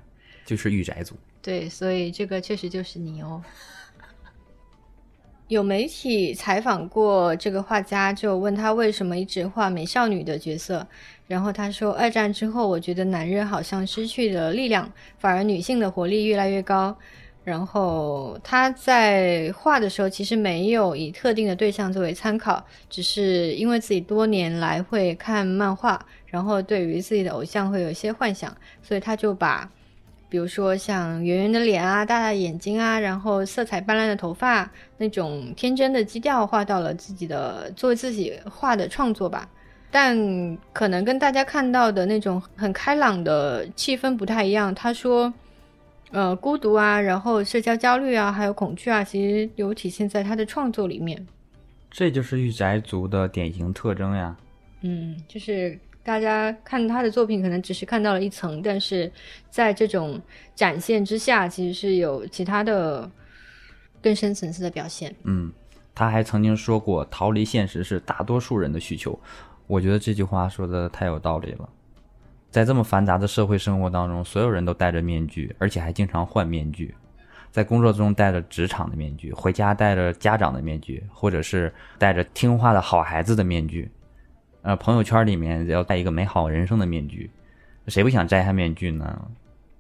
[0.45, 1.17] 就是御宅族。
[1.43, 3.43] 对，所以这个确实就是你哦。
[5.49, 10.87] 有媒体采访过这个画家，就问他为什么一直画美少女的角色，
[11.27, 16.97] 然后他说：二战之后，我觉得男人好像失去了力量，反而女性的活力越来越高。
[17.45, 28.51] 然后他在画的时候，其实没有以特定的对象作为参考，只是因为自己多年来会看漫画，然后对于自己的偶像会有一些幻想，
[28.83, 29.71] 所以他就把，
[30.31, 39.47] 比如说像圆圆的脸啊、大大眼睛啊，然后色彩斑斓的头发那种天真的基调画到了自己的作为自己画的创作吧。
[39.91, 40.17] 但
[40.73, 44.75] 可能跟大家看到的那种很开朗的气氛不太一样。
[44.75, 45.31] 他说。
[46.15, 51.27] 呃，孤独啊，然后社交焦虑啊，还有恐惧啊，其实有体现在他的创作里面。
[51.91, 54.37] 这就是御宅族的典型特征呀。
[54.83, 59.11] 嗯，就是大家看他的作品，可能只是看到了一层，但是
[59.51, 60.21] 在这种
[60.55, 63.11] 展现之下，其实是有其他的
[64.01, 65.13] 更深层次的表现。
[65.25, 65.53] 嗯，
[65.97, 69.19] 他还曾经说过：“逃离现实是大多数人的需求。”
[69.67, 71.69] 我觉得这句话说的太有道理了。
[72.55, 76.95] 在这么繁杂的社会生活当中，所有人都戴着面具，而且还经常换面具。
[77.51, 83.91] 在工作中戴着职场的面具，回家戴着家长的面具，或者是戴着听话的好孩子的面具。
[84.63, 87.29] 呃，朋友圈里面要戴一个美好人生的面具，
[87.89, 89.29] 谁不想摘下面具呢？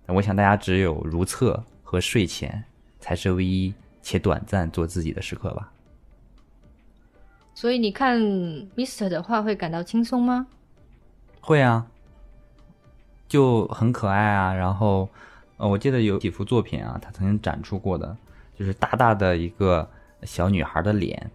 [0.07, 2.65] 我想大家只有如厕和睡前
[2.99, 3.73] 才是唯一
[4.03, 5.71] 且短暂做自己的时刻吧。
[7.55, 10.49] 所以你看 Mister 的话会感到轻松吗？
[11.41, 11.87] 会啊。
[13.35, 15.09] 就很可爱啊，然后，
[15.57, 18.17] 呃，我记得有几幅作品啊，他曾经展出过的，
[18.57, 19.91] 就是大大的一个
[20.23, 21.33] 小女孩的脸，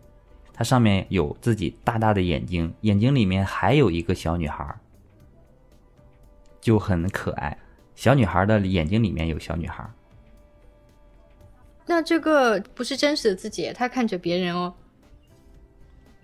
[0.54, 4.74] 它上面有自己大大的眼睛，眼睛里面还有一个小女孩，
[6.62, 7.58] 就很可爱。
[7.96, 9.86] 小女孩的眼睛里面有小女孩，
[11.86, 14.74] 那这个不是真实的自己，他看着别人哦，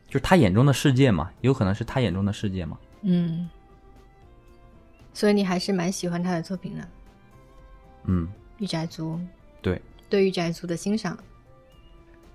[0.07, 3.49] 就是他眼中的世界嘛，有可能是他眼中的世界嘛，嗯。
[5.15, 6.87] 所以你还是蛮喜欢他的作品的，
[8.03, 9.17] 嗯，御宅族，
[9.61, 11.17] 对，对御宅族的欣赏。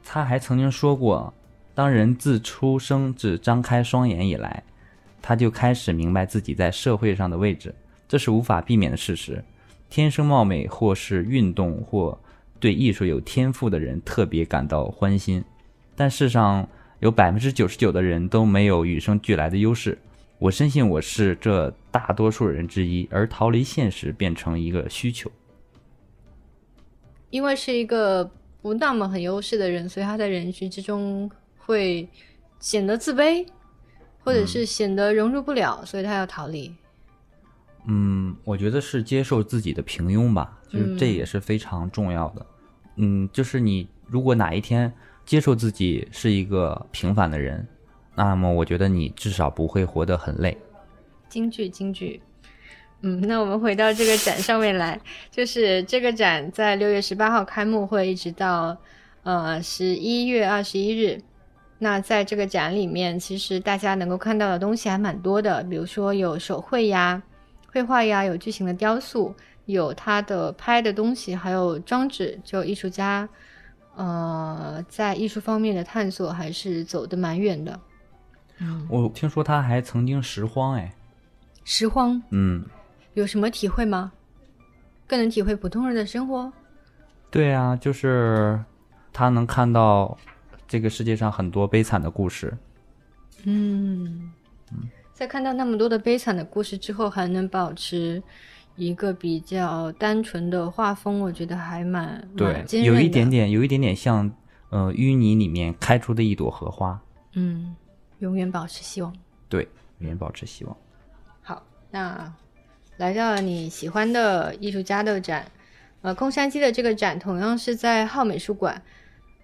[0.02, 1.32] 他还曾经说过，
[1.74, 4.62] 当人自出生至张开双眼以来，
[5.20, 7.74] 他就开始明白自己在社会上的位置，
[8.08, 9.44] 这是无法避免的事实。
[9.90, 12.18] 天生貌美或是运动或
[12.58, 15.44] 对艺术有天赋的人特别感到欢心，
[15.94, 16.66] 但世上
[17.00, 19.98] 有百分之九十九的人都没有与生俱来的优势。
[20.40, 25.30] 我深信我是这大多数人之一，而逃离现实变成一个需求。
[27.28, 28.24] 因为是一个
[28.62, 32.08] 不那么很优势的人，所以他在人群之中会
[32.58, 33.46] 显得自卑，
[34.24, 36.74] 或者是显得融入不了，所以他要逃离。
[37.86, 42.46] 嗯，我觉得是接受自己的平庸吧，就是这也是非常重要的。
[42.96, 44.90] 嗯，就是你如果哪一天
[45.26, 47.68] 接受自己是一个平凡的人，
[48.14, 50.56] 那么我觉得你至少不会活得很累。
[51.28, 52.20] 京剧，京剧。
[53.02, 55.00] 嗯，那我们回到这个展上面来，
[55.30, 58.76] 就是这个展在六月十八号开幕，会一直到
[59.22, 61.22] 呃十一月二十一日。
[61.78, 67.22] 那在这个展里面，其实大家能够看到的东西还蛮多的，比如说有手绘呀。
[67.72, 69.34] 绘画呀，有巨型的雕塑，
[69.64, 72.38] 有他的拍的东西，还有装置。
[72.44, 73.26] 就艺术家，
[73.96, 77.80] 呃，在艺术方面的探索还是走得蛮远的。
[78.60, 80.94] 嗯，我听说他还曾经拾荒，哎，
[81.64, 82.64] 拾荒，嗯，
[83.14, 84.12] 有什么体会吗？
[85.06, 86.52] 更能体会普通人的生活。
[87.30, 88.62] 对啊，就是
[89.12, 90.16] 他能看到
[90.68, 92.56] 这个世界上很多悲惨的故事。
[93.44, 94.30] 嗯
[94.72, 94.88] 嗯。
[95.12, 98.22] 在看到那么多的悲惨的故事之后，还能保持
[98.76, 104.30] 一个比较单纯的画风，我觉得还蛮对，有一点点，有一点点像
[104.70, 106.98] 呃淤泥里面开出的一朵荷花。
[107.34, 107.76] 嗯，
[108.20, 109.14] 永远保持希望。
[109.48, 109.68] 对，
[109.98, 110.76] 永远保持希望。
[111.42, 112.32] 好，那
[112.96, 115.44] 来到了你喜欢的艺术家的展，
[116.02, 118.80] 呃，空山鸡的这个展同样是在浩美术馆，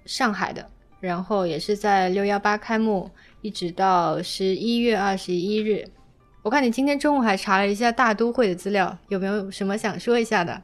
[0.05, 0.70] 上海的，
[1.01, 3.11] 然后也是在六幺八开幕。
[3.43, 5.89] 一直到十一月二十一日，
[6.43, 10.61] 我看你今天中午还查了一下大都会的资料，有没有什么想说一下的？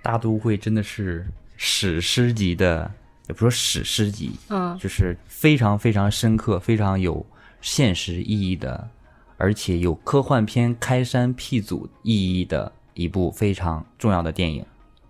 [0.00, 1.26] 大都会真的是
[1.56, 2.88] 史诗级的，
[3.26, 7.24] 也不说史诗级，嗯，就是非常非常深刻、非常有
[7.64, 8.90] 现实意义的，
[9.38, 14.62] 而且有科幻片开山辟祖意义的一部非常重要的电影，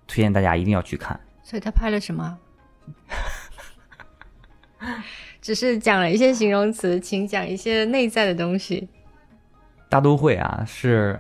[0.07, 1.19] 推荐大家一定要去看。
[1.43, 2.39] 所以他拍了什么？
[5.43, 8.89] 只是讲了一些形容词，请讲一些内在的东西。
[9.89, 11.19] 大都会啊，是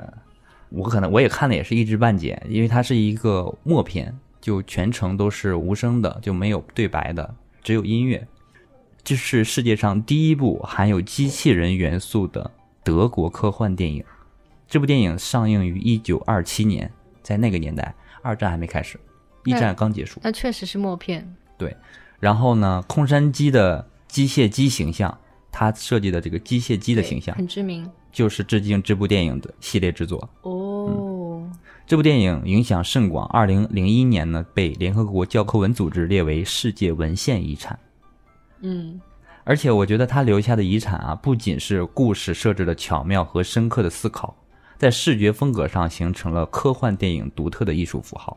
[0.68, 8.24] 我可能我也看的也是一知半解，因为它是一个默片，就全程都是无声的，就没有对白的，只有音乐。
[9.04, 12.50] 这是世界上第一部含有机器人元素的
[12.82, 14.02] 德国科幻电影。
[14.66, 16.90] 这部电影上映于一九二七年，
[17.22, 18.98] 在那个年代，二战还没开始，
[19.44, 20.20] 一战刚结束。
[20.24, 21.30] 那确实是默片。
[21.56, 21.76] 对，
[22.18, 23.88] 然后呢，空山鸡的。
[24.06, 25.18] 机械鸡形象，
[25.50, 30.30] 他设计的这个机械鸡的形象很知名，就是致敬这部电影的系列制作。
[30.42, 31.50] 哦，
[31.84, 37.76] 这部电影影响甚广，二零零一年呢被联合国教科文组织列为世界文献遗产。
[38.64, 39.00] 嗯，
[39.44, 44.34] 而且我觉得他留下的遗产啊，不仅是故事设置的巧妙和深刻的思考，
[44.76, 48.36] 在视觉风格上形成了科幻电影独特的艺术符号，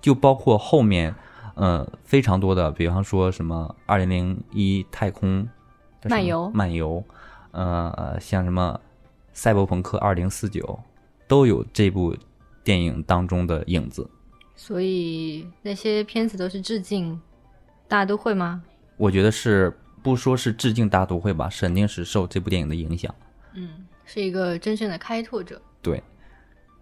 [0.00, 1.14] 就包括后面。
[1.56, 5.48] 呃，非常多的，比方说什么二零零一太空
[6.02, 7.00] 漫游漫游，
[7.52, 8.80] 呃，像什么
[9.32, 10.76] 赛博朋克二零四九，
[11.28, 12.12] 都有这部
[12.64, 14.10] 电影当中的影子。
[14.56, 17.20] 所以那些片子都是致敬
[17.86, 18.60] 大家都会吗？
[18.96, 23.14] 我觉得是，不说是致敬大都会吧，肯定是受这部电影的影响。
[23.54, 25.60] 嗯，是一个真正的开拓者。
[25.82, 26.02] 对，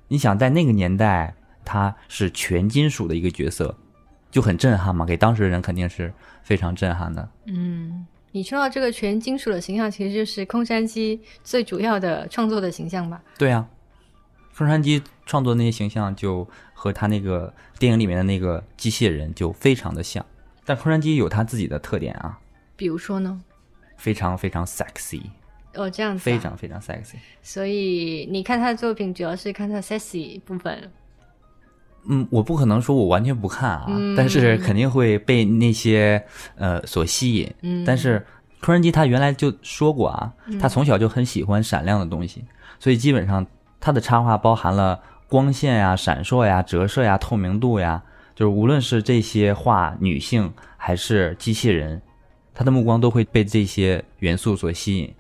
[0.09, 1.35] 你想在那个年代，
[1.65, 3.75] 他是全金属的一个角色。
[4.31, 6.11] 就很震撼嘛，给当时的人肯定是
[6.43, 7.29] 非常震撼的。
[7.45, 13.23] 嗯，你说到这个全金属的形象，其实就是空山鸡最主要的创作的形象吧？
[13.37, 13.69] 对啊，
[14.57, 20.25] 空山鸡创作那些形象就和他那个电影里面的那个机械人就非常的像，
[20.65, 22.39] 但空山鸡有它自己的特点啊。
[22.77, 23.41] 比如说呢？
[23.97, 25.23] 非常非常 sexy。
[25.75, 26.23] 哦，这样子。
[26.23, 27.15] 非常非常 sexy。
[27.43, 30.91] 所以你看他的作品，主要是看他 sexy 部分。
[32.09, 33.87] 嗯，我不可能说我完全不看啊，
[34.17, 36.25] 但是肯定会被那些
[36.57, 37.55] 呃所吸引。
[37.61, 38.27] 嗯，但是
[38.61, 42.45] 空山鸡他原来就说过啊，他从小就很喜欢闪亮的东西，
[42.81, 43.47] 所以基本上
[43.79, 48.03] 他的插画包含了光线呀、闪烁呀、折射呀、透明度呀，
[48.35, 52.01] 就是无论是这些画女性还是机器人，
[52.55, 55.13] 他的目光都会被这些元素所吸引。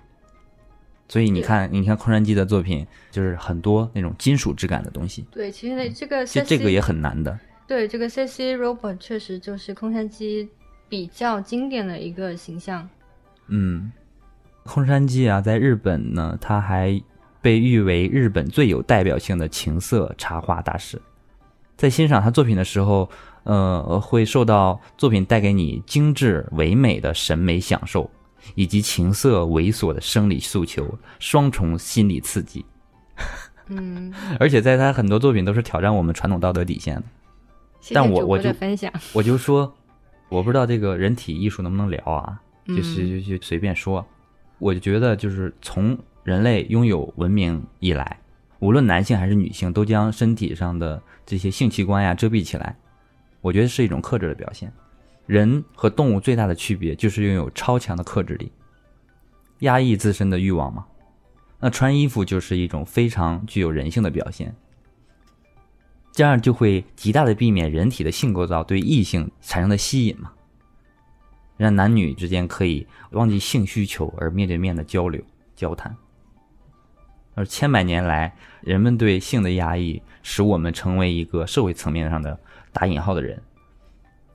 [1.08, 5.26] 所以你看，你看空山鸡的作品，就是很多那种金属质感的东西。
[5.30, 7.38] 对，其实那这个其实这个也很难的。
[7.66, 10.48] 对，这个 C C Robot 确实就是空山鸡
[10.88, 12.88] 比较经典的一个形象。
[13.48, 13.92] 嗯，
[14.64, 16.98] 空山鸡啊，在日本呢，他还
[17.42, 20.98] 被誉为日本最有代表性的情色插画大师。
[21.82, 23.10] 在欣赏他作品的时候，
[23.42, 28.08] 呃，会受到作品带给你精致唯美的审美享受，
[28.54, 32.64] 以及情色猥琐的生理诉求，双重心理刺激。
[33.66, 37.02] 嗯，而且在他很多作品都是挑战我们传统道德底线的。
[37.80, 38.92] 谢谢但我我就的分享。
[39.12, 39.74] 我就说，
[40.28, 44.06] 我不知道这个人体艺术能不能聊啊，就是嗯就就随便说。
[44.60, 48.20] 我就觉得，就是从人类拥有文明以来，
[48.62, 52.76] 无论男性还是女性，都将身体上的这些性器官呀遮蔽起来，
[53.40, 54.72] 我觉得是一种克制的表现。
[55.26, 58.52] 人和动物最大的区别就是拥有超强的克制力，
[59.58, 60.86] 压抑自身的欲望嘛。
[61.58, 64.54] 那穿衣服就是一种非常具有人性的表现。
[66.12, 70.30] 这样就会极大的避免人体的性构造对异性产生的吸引嘛，
[71.56, 75.20] 让男女之间可以忘记性需求而面对面的交流
[75.56, 75.96] 交谈。
[77.34, 82.38] 而千百年来，人们对性的压抑，使我们成为一个社会层面上的
[82.72, 83.40] 打引号的人。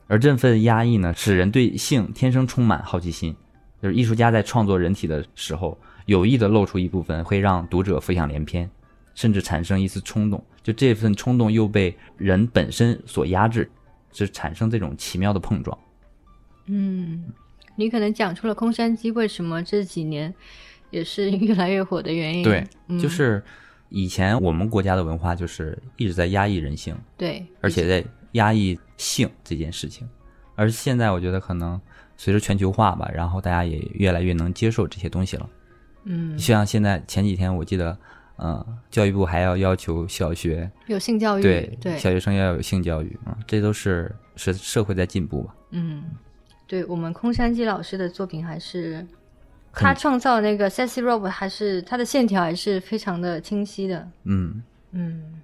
[0.06, 3.36] 而这份压抑呢，使人对性天生充满好奇心。
[3.80, 8.68] 就是艺术家在创作人体的时候，有意的露出一部分，会让读者浮想联翩，
[9.14, 10.42] 甚至产生一丝冲动。
[10.62, 13.70] 就这份冲动又被人本身所压制，
[14.12, 15.78] 是产生这种奇妙的碰撞。
[16.66, 17.24] 嗯，
[17.76, 20.34] 你可能讲出了空山鸡为什么这几年
[20.90, 22.42] 也是越来越火的原因。
[22.42, 23.42] 对，嗯就是
[23.88, 30.08] 以前我们国家的文化就是一直在压抑人性，对，而且在压抑性这件事情。
[30.54, 31.80] 而现在我觉得可能
[32.16, 35.48] 随着全球化吧，然后大家也越来越能接受这些东西了。
[36.04, 37.96] 嗯，像现在前几天我记得，
[38.36, 45.54] 呃，教育部还要要求小学有性教育，对对，小学生要有性教育啊、这都是是社会在进步吧。
[45.70, 46.04] 嗯，
[46.66, 49.06] 对我们空山鸡老师的作品还是。
[49.72, 54.62] 他创造那个 sexy robe 还是他的线条还是非常的清晰的，嗯，
[54.92, 55.40] 嗯，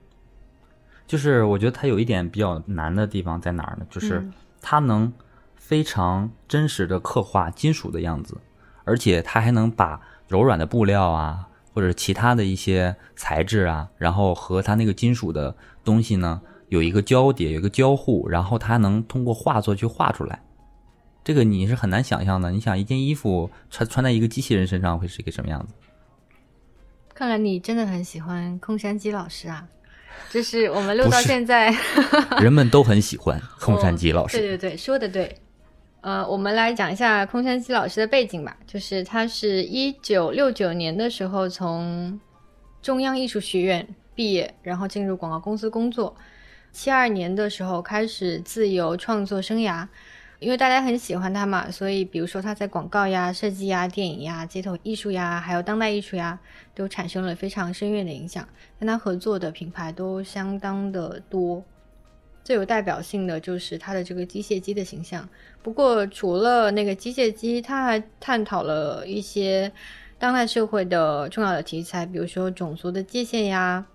[1.07, 3.87] 就是我觉得它有一点比较难的地方在哪儿呢？
[3.91, 5.13] 就是嗯它能
[5.57, 8.39] 非常真实的刻画金属的样子，
[8.85, 15.55] 而且它还能把柔软的布料啊，或者其他的一些材质啊，然后和它那个金属的
[15.85, 20.43] 东西呢有一个交叠，有一个交互，然后它能通过画作去画出来。
[21.25, 22.51] 这个你是很难想象的。
[22.53, 25.73] 你想一件衣服穿穿在一个机器人身上会是一个什么样子？
[27.15, 29.67] 看来你真的很喜欢空山鸡老师啊！
[30.31, 31.75] 就是我们录到现在，
[32.43, 34.37] 人们都很喜欢空山鸡老师。
[34.37, 35.37] 哦对对对，说的对。
[36.01, 38.57] 呃，我们来讲一下空山鸡老师的背景吧。
[38.67, 42.21] 就是他是一九六九年的时候从
[42.83, 46.15] 中央艺术学院毕业，然后进入广告公司工作。
[46.73, 49.87] 七二年的时候开始自由创作生涯，
[50.45, 56.39] 因为大家很喜欢他嘛，所以比如说他在广告呀、设计呀、电影呀、街头艺术呀，还有当代艺术呀，
[56.75, 58.47] 都产生了非常深远的影响。
[58.79, 61.65] 跟他合作的品牌都相当的多。
[62.45, 65.27] 最有代表性的就是他的这个机械机的形象。
[65.63, 69.73] 不过，除了那个机械机，他还探讨了一些
[70.19, 73.87] 当代社会的重要的题材，比如说种族的界限呀、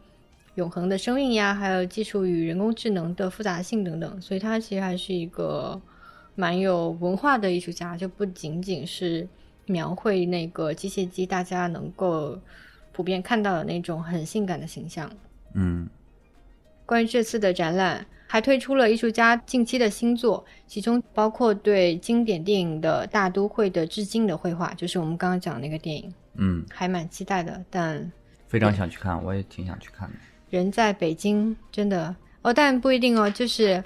[0.55, 4.19] 永恒的生命呀，还有技术与人工智能的复杂性等等。
[4.19, 5.79] 所以，他其实还是一个
[6.39, 9.27] 蛮有文化的艺术家，就不仅仅是
[9.65, 12.39] 描绘那个机械机大家能够
[12.93, 15.11] 普遍看到的那种很性感的形象。
[15.53, 15.85] 嗯
[16.85, 27.61] 关于这次的展览，还推出了艺术家近期的新作，其中包括对经典电影的大都会的致敬的绘画，就是我们刚刚讲的那个电影，嗯，还蛮期待的。
[27.69, 28.09] 但
[28.47, 30.15] 非常想去看，我也挺想去看的。
[30.49, 33.29] 人在北京，真的哦，但不一定哦。
[33.29, 33.83] 就是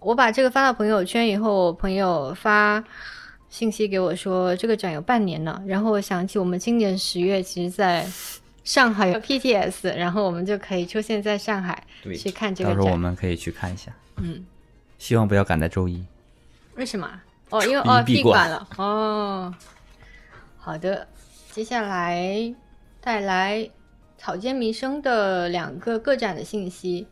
[0.00, 2.82] 我把这个发到朋友圈以后，我朋友发
[3.50, 5.62] 信息给我说，这个展有半年了。
[5.66, 8.06] 然后我想起我们今年十月，其实在
[8.64, 12.96] 上海有 PTS，然后我们就可以出现在上海对去看这个展到时候我。
[12.98, 14.44] 们可以去看一下，嗯，
[14.98, 16.02] 希望不要赶在周一。
[16.76, 17.22] 为什么啊？
[17.50, 18.66] 哦，因为 哦闭馆了。
[18.78, 19.54] 哦，
[20.56, 21.06] 好的，
[21.50, 22.54] 接下来
[23.02, 23.68] 带来
[24.16, 27.06] 草间弥生的两个个展的信息。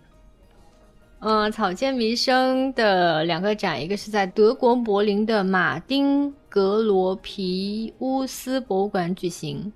[1.21, 9.73] 嗯，草间弥生的两个展，一个是在德国柏林的马丁格罗皮乌斯博物馆举行，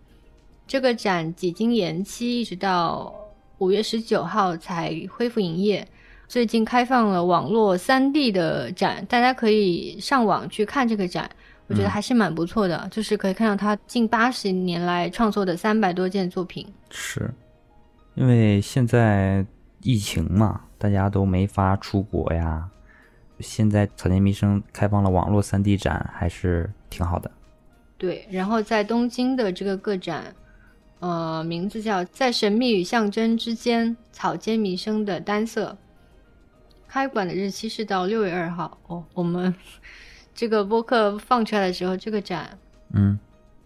[0.68, 3.12] 这个展几经延期，一直到
[3.58, 5.86] 五月十九号才恢复营业。
[6.28, 11.28] 最近开放了网络三 D 的展，大家可以上网去看这个展，
[11.66, 16.64] 我觉得还是蛮不错的，就是可以看到他近八十年来创作的三百多件作品。
[16.88, 17.28] 是，
[18.14, 19.44] 因为现在
[19.82, 22.68] 疫情嘛，大家都没法出国呀。
[23.38, 27.30] 现在草间弥生开放了网络 3D 展，还是挺好的。
[27.96, 30.34] 对，然后在东京的这个个展，
[30.98, 35.70] 呃，名字叫《在神秘与象征之间：草间弥生的单色》。
[36.88, 39.04] 开馆的日期是到六月二号哦。
[39.14, 39.54] 我们
[40.34, 42.58] 这个播客放出来的时候，这个展
[42.92, 43.16] 嗯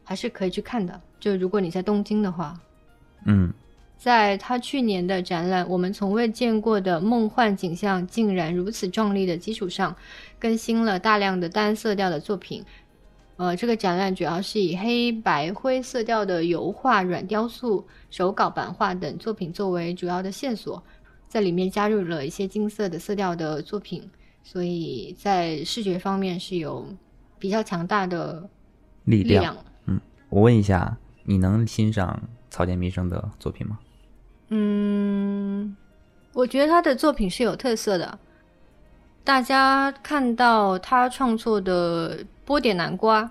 [0.04, 1.00] 还是可以去看的。
[1.18, 2.60] 就如果你在东京的话，
[3.24, 3.50] 嗯
[3.98, 9.96] 在他去年的展览《我们从未见过的梦幻景象竟然如此壮丽》的基础上，
[10.38, 12.64] 更新了大量的单色调的作品。
[13.36, 20.82] 呃，这个展览主要是以黑白灰色调的油画、软雕塑、手稿版画等作品作为主要的线索，
[21.28, 24.08] 在里面加入了一些金色的色调的作品，
[24.42, 26.86] 所以在视觉方面是有
[27.38, 28.48] 比较强大的
[29.04, 29.54] 力量。
[29.54, 30.00] 力量。
[30.28, 33.78] 我问一下，你能欣赏草间弥生的作品吗？
[34.48, 35.76] 嗯，
[36.32, 38.18] 我觉得他的作品是有特色的。
[39.24, 43.28] 大家看到他创作的波点南瓜，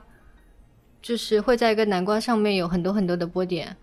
[1.02, 3.76] 就是会在一个南瓜上面有很多很多的波点。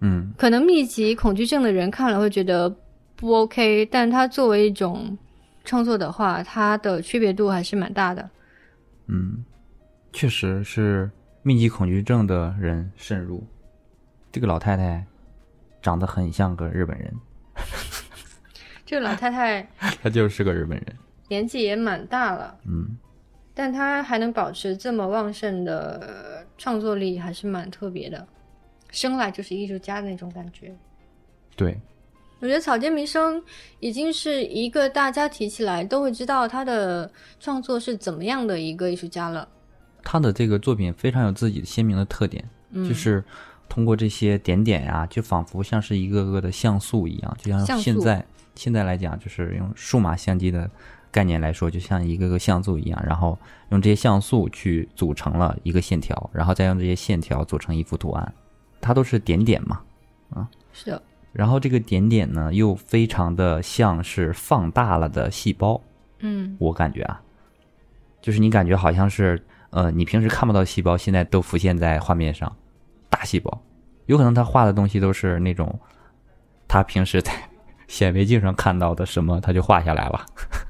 [0.00, 2.68] 嗯可能密集恐惧症的人看了会觉得
[3.14, 5.16] 不 OK，但他作为一种
[5.64, 8.28] 创作的话，它的区别度还是蛮大的。
[9.06, 9.44] 嗯，
[10.12, 11.08] 确实是
[11.42, 13.42] 密集恐惧症的人慎入。
[14.32, 15.06] 这个老太太
[15.84, 17.14] 长得很像个日本人，
[18.86, 19.68] 这个老太太
[20.02, 20.96] 她就是个日本人。
[21.28, 22.96] 年纪也蛮大了，嗯
[23.52, 28.26] 但她还能保持这么旺盛的创作力，还是蛮特别的。
[28.90, 30.74] 生来就是艺术家的那种感觉。
[31.54, 31.78] 对，
[32.40, 33.42] 我觉得草间弥生
[33.78, 39.46] 已经是一个大家提起来都会知道他的创作是怎么样的一个艺术家了。
[40.02, 43.22] 他的这个作品非常有自己的鲜明的特点，嗯，就是
[43.74, 50.70] 通过这些点点呀、就仿佛像是一个个的像素一样，就像现在现在来讲，就是用数码相机的
[51.10, 53.36] 概念来说，就像一个个像素一样，然后
[53.70, 58.32] 用这些像素去组成了一个线条，然后再用这些线条组成一幅图案，
[58.80, 59.80] 它都是点点嘛。
[60.30, 60.48] 啊。
[60.72, 60.92] 是。
[60.92, 61.02] 的，
[61.32, 65.82] 然后这个点点呢，又非常的像是放大了的细胞，
[66.20, 66.56] 嗯。
[66.60, 67.20] 我感觉啊，
[68.22, 72.54] 就是你感觉好像是呃，你平时看不到细胞，现在都浮现在画面上，
[73.14, 73.62] 大细胞，
[74.06, 75.78] 有可能他画的东西都是那种
[76.66, 77.32] 他平时在
[77.86, 80.26] 显微镜上看到的什么，他就画下来了，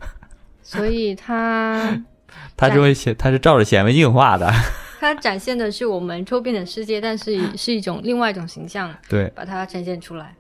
[0.60, 1.98] 所以他
[2.54, 4.52] 他就会显，他是照着显微镜画的，
[5.00, 10.34] 他展现的是我们周边的世界，但是是一种另外一种形象，对，把它呈现出来。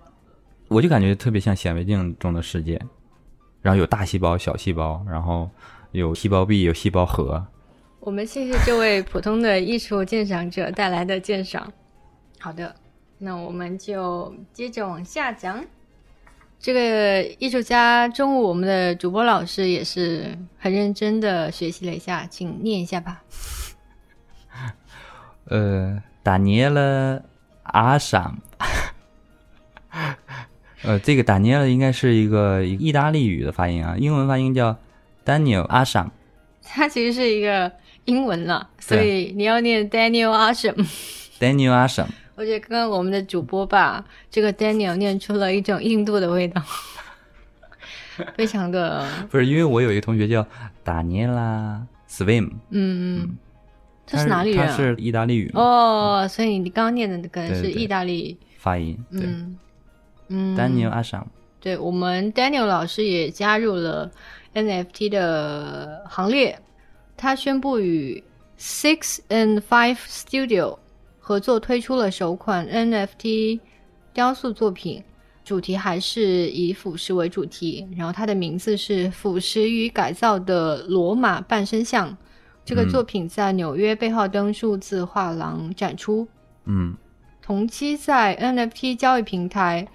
[0.68, 2.78] 我就感觉特别像显微镜中的世界，
[3.62, 5.48] 然后有大细胞、小细胞，然后
[5.92, 7.46] 有细胞壁、有细胞核，
[8.00, 11.72] 我们谢谢这位普通的艺术鉴赏者带来的鉴赏。
[12.44, 12.76] 好的，
[13.16, 15.64] 那我们就接着往下讲。
[16.60, 23.22] 这个艺术家，中午我们的主播老师也是很认真的学习了一下，请念一下吧。
[25.48, 27.22] 呃，达尼埃勒
[27.62, 28.36] 阿尚，
[30.82, 34.76] 呃，这个达尼埃勒应该是一个意大利语的发音啊，英文发音叫
[35.24, 36.12] Daniel 阿尚。
[36.62, 37.72] 它其实是一个
[38.04, 40.86] 英文了，所以你要念 Daniel Asham。
[41.40, 42.06] Daniel 阿尚，
[42.36, 46.62] 我觉得刚刚我们的主播吧这个 Daniel 念出了一种印度的味道，
[48.36, 50.46] 非常的 不是因为我有一个同学叫
[50.82, 53.22] 达尼拉 Swim，嗯。
[53.22, 53.36] 嗯，
[54.06, 54.66] 他他是哪里人、啊？
[54.66, 55.60] 他是意大利语嘛。
[55.62, 59.20] 哦，所以你刚刚念的可能是意大利，发音，对。
[59.22, 59.58] 嗯
[60.28, 60.56] 嗯。
[60.56, 61.26] Daniel 阿尚，
[61.60, 64.10] 对我们 Daniel 老师也加入了
[64.54, 66.58] NFT 的行列，
[67.16, 68.22] 他宣布与
[68.58, 70.78] Six and Five Studio
[71.26, 73.58] 合作推出了首款 NFT
[74.12, 75.02] 雕塑作品，
[75.42, 82.10] 主题还是以腐蚀为主题，然后它的名字是《腐蚀与改造的罗马半身像》。
[82.62, 86.28] 这个嗯作品在纽约贝浩登数字画廊展出，
[86.66, 86.94] 嗯
[87.40, 89.88] 同期在 NFT 交易平台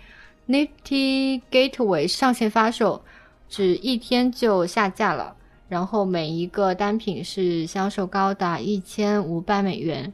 [0.48, 3.04] Nifty Gateway 上线发售，
[3.48, 5.36] 只一天就下架了。
[5.68, 10.12] 然后每一个单品是销售高达一千五百美元。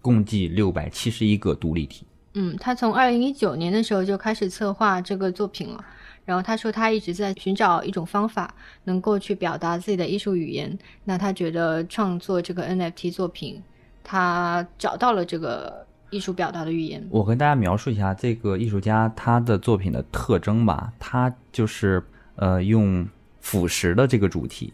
[0.00, 2.06] 共计六百七十一个独立体。
[2.34, 5.84] 嗯，他从二零一九年的时候就开始策划这个作品了。
[6.24, 10.78] 然后他说他一直在寻找一种方法，能够去表达自己的艺术语言。
[11.04, 13.60] 那他觉得创作这个 NFT 作品，
[14.04, 17.04] 他找到了这个艺术表达的语言。
[17.10, 22.00] 我跟大家描述一下这个艺术家他的作品的特征吧，他就是
[22.36, 23.08] 呃用
[23.40, 24.72] 腐蚀的这个主题，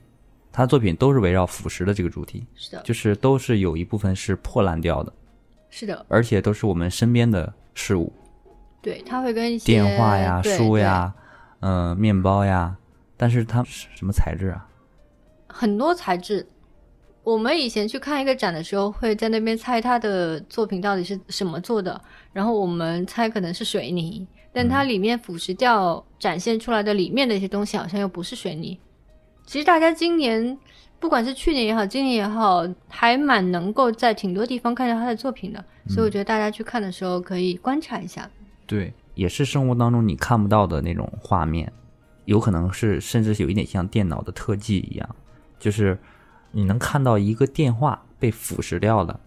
[0.56, 5.12] 他的作品都是围绕腐蚀的这个主题，是的，就是都是有一部分是破烂掉的，
[5.68, 8.10] 是的，而且都是我们身边的事物，
[8.80, 11.12] 对，他会跟一些电话呀、书呀、
[11.60, 12.74] 嗯、呃面包呀，
[13.18, 14.66] 但是它是什么材质啊？
[15.46, 16.48] 很多材质。
[17.22, 22.00] 我们以前去看一个展的时候，会在那边猜他的作品到底是什么做的，
[22.32, 28.78] 然后我们猜可能是水泥，但它里面腐蚀掉展现出来的里面的一些东西，好像又不是水泥。
[29.46, 30.58] 其实大家今年，
[30.98, 35.64] 不管是去年也好，今年也好，还蛮能够在挺多地方看到他的作品的。
[35.88, 38.28] 所以我觉得大家去看的时候可以观察一下。
[38.66, 41.72] 对，也是生活当中你看不到的那种画面，
[42.24, 45.16] 有可能是甚至有一点像电脑的特技一样，
[45.60, 45.96] 就是
[46.50, 49.20] 你能看到一个电话被腐蚀掉了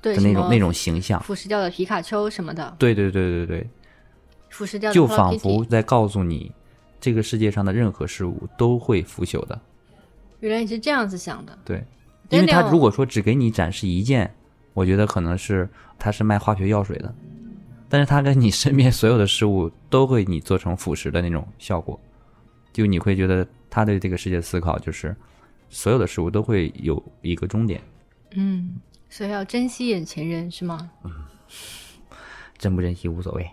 [0.00, 1.22] 对，的那种那种形象。
[1.22, 3.70] 腐蚀掉的皮卡丘什么的，对对对对对，
[4.48, 6.50] 腐蚀掉的就仿佛在告诉你，
[7.00, 9.60] 这个世界上的任何事物都会腐朽的。
[10.40, 11.58] 原来你是这样子想的。
[11.64, 11.84] 对，
[12.28, 14.32] 因为他如果说只给你展示一件，
[14.74, 17.14] 我觉得可能是他是卖化学药水的，
[17.88, 21.98] 但是他跟你身边所有的事物都会你做成腐蚀的那种效果，
[22.72, 25.16] 就你会觉得他对这个世界思考就是
[25.68, 27.80] 所有的事物都会有一个终点，
[28.32, 30.90] 嗯，所以要珍惜眼前人是吗？
[31.04, 31.12] 嗯
[32.56, 33.50] 珍不珍惜无所谓。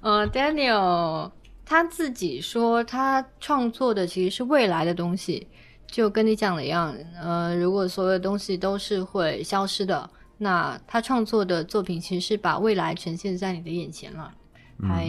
[0.00, 1.30] 呃，Daniel
[1.64, 5.46] 他自己说他创作的其实是未来的东西，
[5.86, 6.94] 就跟你讲的一样。
[7.20, 10.08] 呃，如果所有的东西都是会消失的，
[10.38, 14.32] 那他创作的作品其实是把未来呈现在你的眼前了。
[14.82, 15.08] 还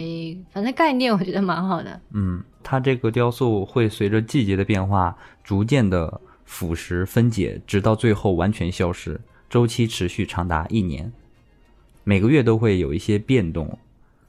[0.52, 2.00] 反正概念我觉得蛮好的。
[2.12, 11.12] 嗯，它这个雕塑会随着季节的变化，逐渐的腐蚀分解，直到最后完全消失，周期持续长达一年，
[12.04, 13.76] 每个月都会有一些变动。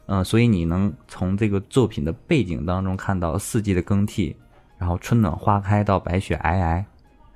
[0.08, 4.36] 嗯、所以你能从这个作品的背景当中看到四季的更替，
[4.78, 6.84] 然后春暖花开到白雪皑皑，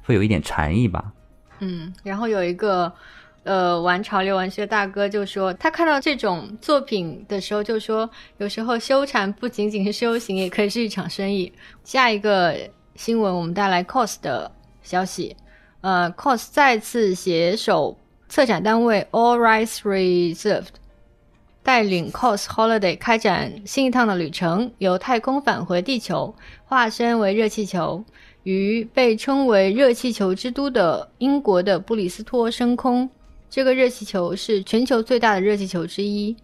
[0.04, 1.12] 会有一点禅意吧。
[1.60, 2.92] 嗯，然后有一个
[3.44, 11.52] 呃玩潮流玩具的大哥就说，他看到这种作品的时候就说，有时候修禅不仅仅是修行，也可以是一场生意。
[11.84, 12.58] 下一个
[12.96, 14.52] 新闻我们带来 COS 的
[14.82, 15.36] 消息，
[15.82, 17.98] 呃，COS 再次携手
[18.30, 20.81] 策展单位 All Rights Reserved。
[21.64, 26.34] 带领 COS Holiday 开展新一趟的旅程，由太空返回地球，
[26.66, 28.04] 化身为热气球，
[28.44, 33.10] 于被称为热气球之都的英国的布里斯托升空。
[33.50, 36.36] 这个热气球是全球最大的热气球之一。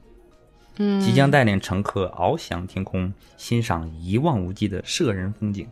[0.77, 5.67] 嗯，即将带领乘客翱翔天空，欣赏一望无际的摄人风景。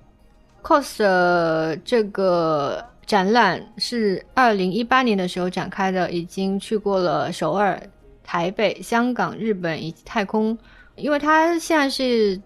[0.63, 7.79] COS 的这个展览是二零一八年的时候展开的，已经去过了首尔、
[8.25, 10.57] 台北、香港、日本以及太空。
[10.95, 12.41] 因为他现在是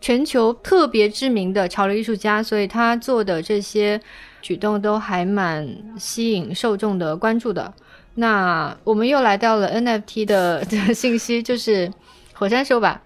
[0.00, 4.00] 全球特别知名的潮流艺术家，所以他做的这些
[4.42, 5.66] 举动都还蛮
[5.98, 7.72] 吸引受众的关注的。
[8.16, 11.90] 那我们又来到了 NFT 的 的信息，就是
[12.34, 13.02] 火山说吧，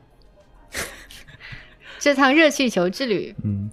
[2.01, 3.71] 这趟热气球之旅，嗯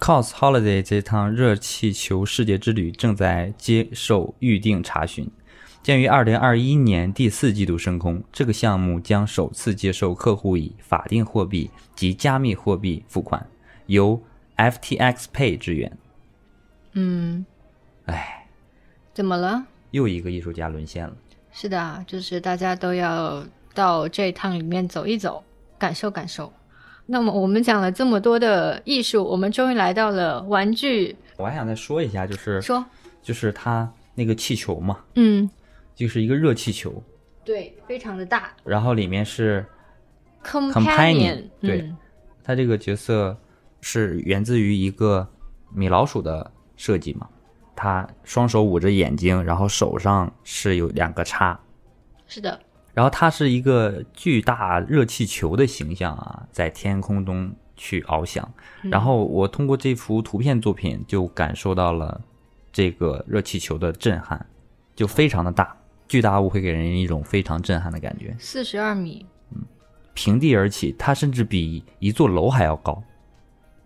[0.00, 5.30] COS Holiday 这趟热气球世界之旅正在接受预定查询，
[5.88, 8.22] 将于二零二一年第四季度升空。
[8.30, 13.46] 这个项目将首次接受客户以法定货币及加密货币付款，
[13.86, 14.22] 由
[14.58, 15.90] FTX Pay 支援。
[16.92, 17.46] 嗯，
[18.04, 18.46] 哎，
[19.14, 19.64] 怎么了？
[19.92, 21.16] 又一个艺术家沦陷了。
[21.52, 25.42] 是的啊，就是大家都要到这一趟里面走一走，
[25.78, 26.52] 感受感受。
[27.06, 31.16] 那么我们讲了这么多的艺术，我们终于来到了玩具。
[31.38, 32.84] 我还想再说一下，就是说，
[33.22, 35.48] 就是它那个气球嘛，嗯，
[35.98, 37.02] 就是一个热气球，
[37.44, 38.52] 对，非常的大。
[38.62, 39.66] 然后里面是
[40.44, 41.96] ，companion，对嗯。
[42.44, 43.36] 它这个角色
[43.80, 45.28] 是源自于一个
[45.74, 47.28] 米老鼠的设计嘛，
[47.74, 51.58] 它双手捂着眼睛，然后手上是有两个叉，
[52.28, 52.60] 是的，
[52.94, 58.48] 然后它是一个巨大热气球的形象啊，在天空中去翱翔。
[58.84, 62.20] 然后我通过这幅图片作品就感受到了
[62.70, 64.46] 这个热气球的震撼，
[64.94, 65.76] 就非常的大，
[66.08, 68.34] 巨大物会给人一种非常震撼的感觉。
[68.38, 69.26] 四十二米，
[70.14, 73.02] 平地而起，它甚至比一座楼还要高，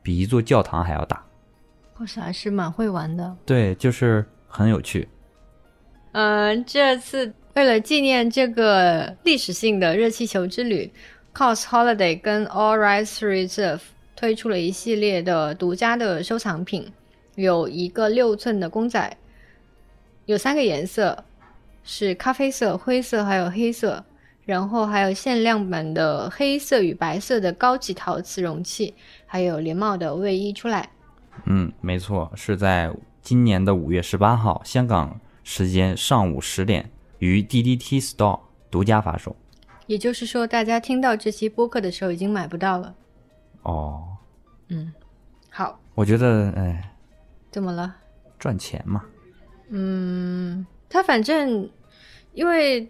[0.03, 1.25] 比一座教堂还要大。
[1.95, 3.37] 或许还是蛮会玩的。
[3.45, 5.09] 对，就是很有趣。
[6.13, 10.91] 嗯，这次为了纪念这个历史性的热气球之旅
[11.35, 13.81] ，COS Holiday 跟 All Rights Reserve
[14.15, 16.93] 推出了一系列的独家的收藏品，
[17.35, 19.17] 有一个六寸的公仔，
[20.27, 21.25] 有三个颜色，
[21.83, 24.05] 是咖啡色、灰色还有黑色，
[24.45, 28.95] 然后还有限量版的黑色与白色的高级陶瓷容器，
[29.27, 30.91] 还有连帽的卫衣出来。
[31.47, 39.35] 嗯，没错，是在今年的五月十八号，香港时间上午十点，于 DDT Store 独家发售。
[39.87, 42.95] 也就是说，大家听到这期播客的时候已经买不到了。
[43.63, 44.05] 哦，
[44.69, 44.93] 嗯，
[45.51, 46.95] 好，我觉得，哎，
[47.51, 47.95] 怎么了？
[48.39, 49.05] 赚钱嘛。
[49.71, 51.67] 嗯，他反正
[52.35, 52.87] 因为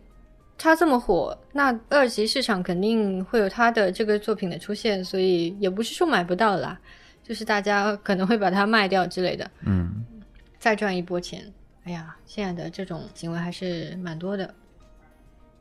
[0.58, 6.76] 他这么火，那二级市场肯定会有他的这个作品的出现，所以也不是说买不到啦，
[7.22, 10.04] 就是大家可能会把它卖掉之类的，嗯，
[10.58, 11.44] 再赚一波钱。
[11.84, 14.52] 哎呀，现在的这种行为还是蛮多的。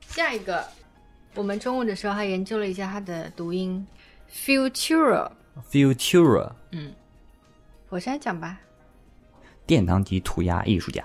[0.07, 0.65] 下一个，
[1.35, 3.85] 我们中午的时候还研究了一下它的读音
[4.31, 5.31] ，Futura。
[5.69, 6.51] Futura
[7.87, 8.59] 火山讲吧。
[9.67, 11.03] 殿堂级涂鸦艺术家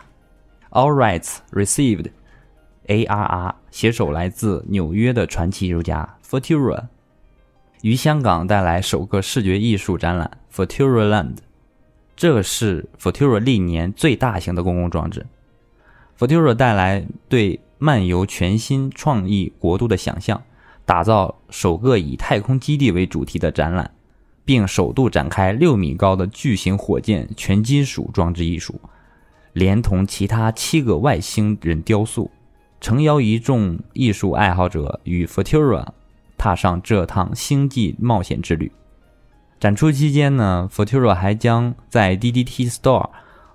[0.77, 2.11] ，All rights received。
[2.87, 6.85] ARR 携手来自纽约的传奇艺术家 Futura，
[7.81, 11.39] 于香港带来首个视觉艺术展览 Futura Land。
[12.15, 15.27] 这是 Futura 历年最大型的公共装置。
[16.19, 20.43] Futura 带来对漫游全新创意国度的想象，
[20.85, 23.91] 打造首个以太空基地为主题的展览，
[24.45, 28.81] 并首度展开六米高的巨型火箭全金属装置艺术，
[29.57, 32.31] 连同其他七个外星人雕塑，
[32.79, 35.83] 诚邀一众艺术爱好者与 Futura
[36.37, 38.71] 踏上这趟星际冒险之旅。
[39.59, 43.09] 展出期间呢，Futura 还将在 DDT Store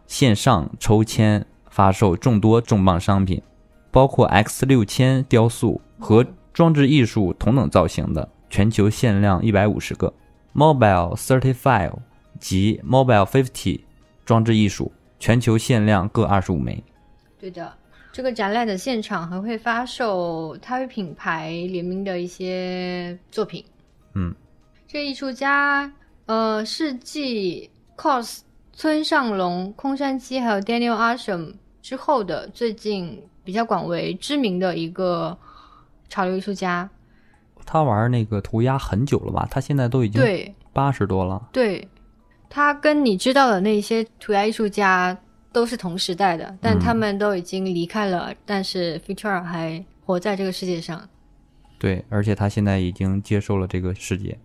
[0.07, 3.39] 线上抽签发售众多重磅商品，
[3.91, 10.11] 包括 X 六千雕塑和装置艺术同等造型的全球限量一百五十个
[10.55, 11.93] Mobile Thirty Five
[12.39, 13.81] 及 Mobile Fifty
[14.25, 14.91] 装置艺术
[15.21, 16.83] 全球限量各二十五枚。
[17.39, 17.71] 对的，
[18.11, 23.63] 这个展览的现场还会发售他与品牌联名的一些作品。
[24.15, 24.33] 嗯，
[24.87, 25.93] 这艺术家，
[26.25, 28.39] 呃，是继 cos
[28.73, 31.53] 村上隆、空山鸡还有 Daniel Asham
[31.83, 35.37] 之后的最近比较广为知名的一个
[36.09, 36.89] 潮流艺术家。
[37.63, 39.47] 他玩那个涂鸦很久了吧？
[39.51, 41.47] 他现在都已经对八十多了。
[41.53, 41.87] 对，
[42.53, 45.17] 他跟你知道的那些涂鸦艺术家
[45.53, 51.09] 都是同时代的，但他们都已经离开了，但是 Futura 还活在这个世界上。
[51.79, 54.37] 对，而且他现在已经接受了这个世界。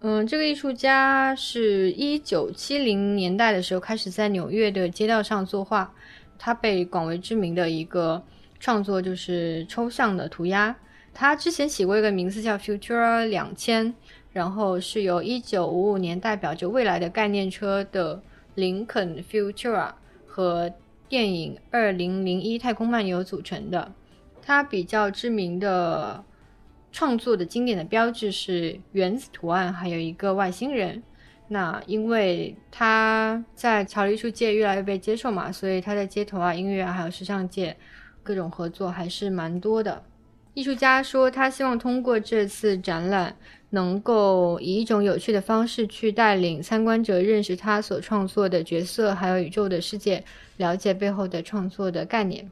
[0.00, 5.92] 嗯，这个艺术家是一九七零年代的时候开始在纽约的街道上作画，
[6.36, 8.20] 他被广为知名的一个
[8.58, 10.74] 创作就是抽象的涂鸦。
[11.14, 13.94] 他之前起过一个名字叫 Futura 两千，
[14.32, 18.22] 然后是由一九五五年代表着未来的概念车的
[18.54, 19.92] 林肯 Futura
[20.26, 20.72] 和
[21.08, 23.92] 电影二零零一太空漫游组成的。
[24.42, 26.24] 它比较知名的
[26.90, 31.02] 创作的经典的标志是原子图案，还有一个外星人。
[31.48, 37.74] 那因为他在潮流艺术界越来越被接受嘛，所以他在街头啊、音乐啊，还有时尚界
[38.22, 40.04] 各种合作还是蛮多的。
[40.52, 43.34] 艺术家说，他希望通过这次展览，
[43.70, 50.24] 能够以一种有趣的方式去带领参观者认识他所创作的角色，还有宇宙的世界，
[50.56, 52.50] 了解背后的创作的概念。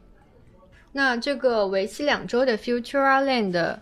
[0.92, 3.78] 那这个为期两周的 Futura Land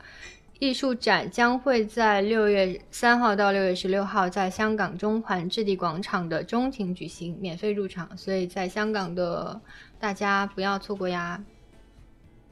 [0.61, 9.61] 艺术展将会在六月三号到六月十六号在香港中环置地广场的中庭举行，免费入场，所以在香港的
[9.99, 11.45] 大家不要错过呀。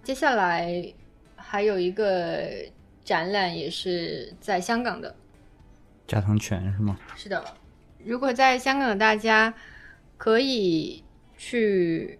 [0.02, 0.92] 接下来
[1.36, 2.48] 还有一个
[3.04, 5.14] 展览也是在香港的，
[6.06, 6.98] 加藤泉是吗？
[7.16, 7.44] 是的，
[8.04, 9.52] 如果在香港的大家
[10.16, 11.02] 可以
[11.36, 12.18] 去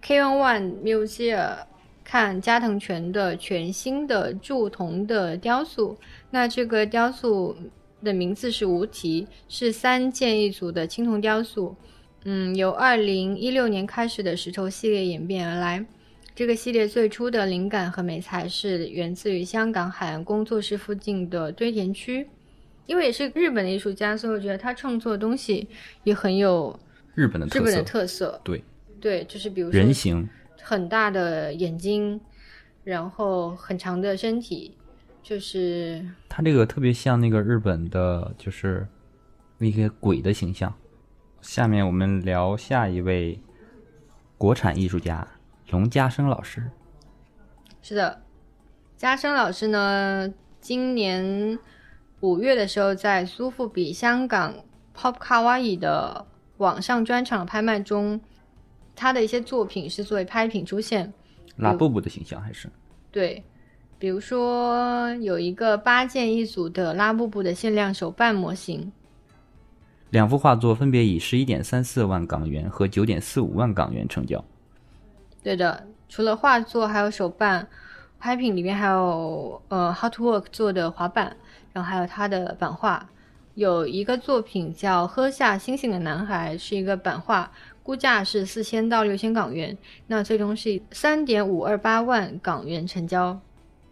[0.00, 1.56] K One One Museum
[2.04, 5.98] 看加藤泉的全新的铸铜的雕塑。
[6.30, 7.56] 那这个雕塑
[8.04, 11.74] 的名字是无题，是三件一组的青铜雕塑。
[12.24, 15.84] 嗯，由二零一六年开始的石头系列演变而来。
[16.36, 22.28] 这个系列最初的灵感和美材是源自于香港海洋工作室附近的堆填区。
[22.84, 25.66] 因为也是日本的艺术家，所以我觉得他创作的东西
[26.04, 26.78] 也很有
[27.14, 28.40] 日本的特日本的色，特色。
[28.44, 28.62] 对，
[29.00, 30.28] 对，就是比如说人形，
[30.62, 32.20] 很大的眼睛，
[32.84, 34.76] 然后很长的身体，
[35.22, 38.86] 就是他这个特别像那个日本的，就是
[39.56, 40.72] 那些鬼的形象。
[41.40, 43.40] 下面我们聊下一位
[44.38, 45.26] 国产艺术家
[45.70, 46.70] 龙家生老师。
[47.82, 48.22] 是的。
[48.96, 51.58] 家生老师呢，今年
[52.20, 54.54] 五月的时候，在苏富比香港
[54.96, 58.18] Pop Kawaii 的网上专场拍卖中，
[58.94, 61.12] 他的一些作品是作为拍品出现。
[61.56, 62.70] 拉布布的形象还是
[63.10, 63.44] 对，
[63.98, 68.90] 比如说有一个八件一组的拉布布的限量手办模型，
[70.08, 74.42] 两幅画作分别以十一点三四万港元和九点四五万港元成交。
[75.42, 77.68] 对的，除了画作，还有手办，
[78.18, 81.36] 拍品里面还有呃 Hot Work 做的滑板，
[81.72, 83.08] 然后还有他的版画。
[83.54, 87.50] 有一个作品叫《喝下星星的男孩》，是一个版画，
[87.82, 89.76] 估价是四千到六千港元，
[90.08, 93.40] 那最终是以三点五二八万港元成交。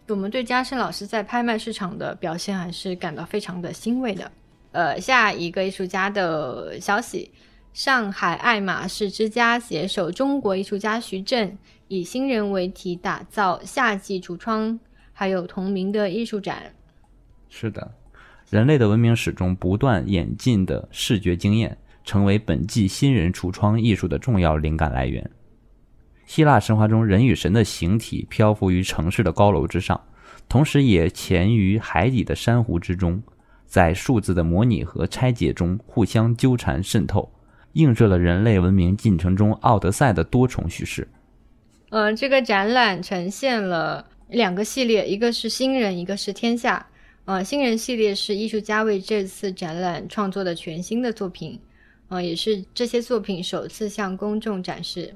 [0.07, 4.31] 我们对嘉盛老师在拍卖市场的表现还是感到非常的欣慰的。
[4.71, 7.31] 呃，下一个艺术家的消息，
[7.75, 11.57] 上海爱马仕之家携手中国艺术家徐震，
[11.89, 14.79] 以新人为题打造夏季橱窗，
[15.11, 16.73] 还有同名的艺术展。
[17.49, 17.93] 是的，
[18.49, 21.77] 人类的文明史中不断演进的视觉经验。
[22.05, 25.29] 成为本季新人橱窗艺术的重要灵感来源。
[26.25, 29.99] 希腊神话中，人与神的形体漂浮于城市的高楼之上，
[30.47, 33.21] 同时也潜于海底的珊瑚之中，
[33.65, 37.27] 在数字的模拟和拆解中互相纠缠渗透，
[37.75, 41.07] 映射了人类文明进程中奥德赛的多重叙事。
[41.91, 46.85] 呃，这个展览呈现了两个系列，一个是新人，一个是天下。
[47.25, 51.59] 呃，新人系列是艺术家为这次展览创作的全新的作品。
[52.07, 55.15] 呃，也是这些作品首次向公众展示。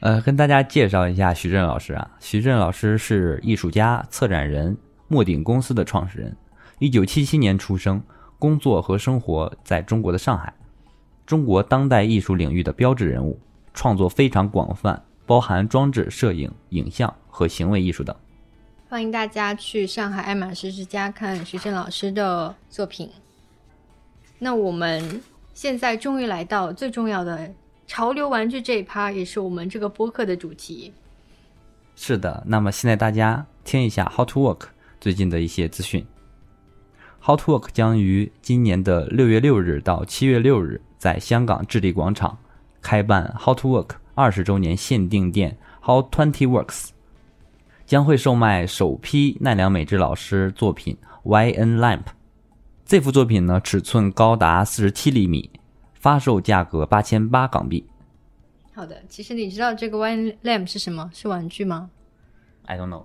[0.00, 4.76] 呃，跟大家介绍一下徐震老师啊，徐震老师是艺术家、策展人，
[5.08, 6.36] 墨鼎公司的创始人。
[6.78, 8.02] 一九七七年出生，
[8.38, 10.52] 工作和生活在中国的上海，
[11.26, 13.38] 中国当代艺术领域的标志人物，
[13.74, 18.14] 创作非常广泛，包含装置、摄影、影像和行为艺术等。
[18.88, 23.10] 欢迎大家去上海爱马仕之家看徐震老师的作品。
[24.38, 25.20] 那我们。
[25.56, 27.50] 现在终于来到最重要的
[27.86, 30.92] 潮流玩具这一趴，也是我们这个播客的主题。
[31.94, 34.66] 是的，那么现在大家听一下 How to Work
[35.00, 36.06] 最近的一些资讯。
[37.26, 42.38] How to Work 将于今年的六月六日到七月六日在香港置地广场
[42.80, 46.90] 开办 How to Work 二十周年限定店 How Twenty Works，
[47.84, 52.04] 将会售卖首批奈良美智老师作品 YN Lamp。
[52.84, 55.50] 这幅作品呢，尺寸高达四十七厘米，
[55.94, 57.84] 发售价格八千八港币。
[58.72, 61.10] 好的，其实你知道这个 One Lamp 是什么？
[61.12, 61.90] 是玩具吗
[62.66, 63.02] ？I don't know。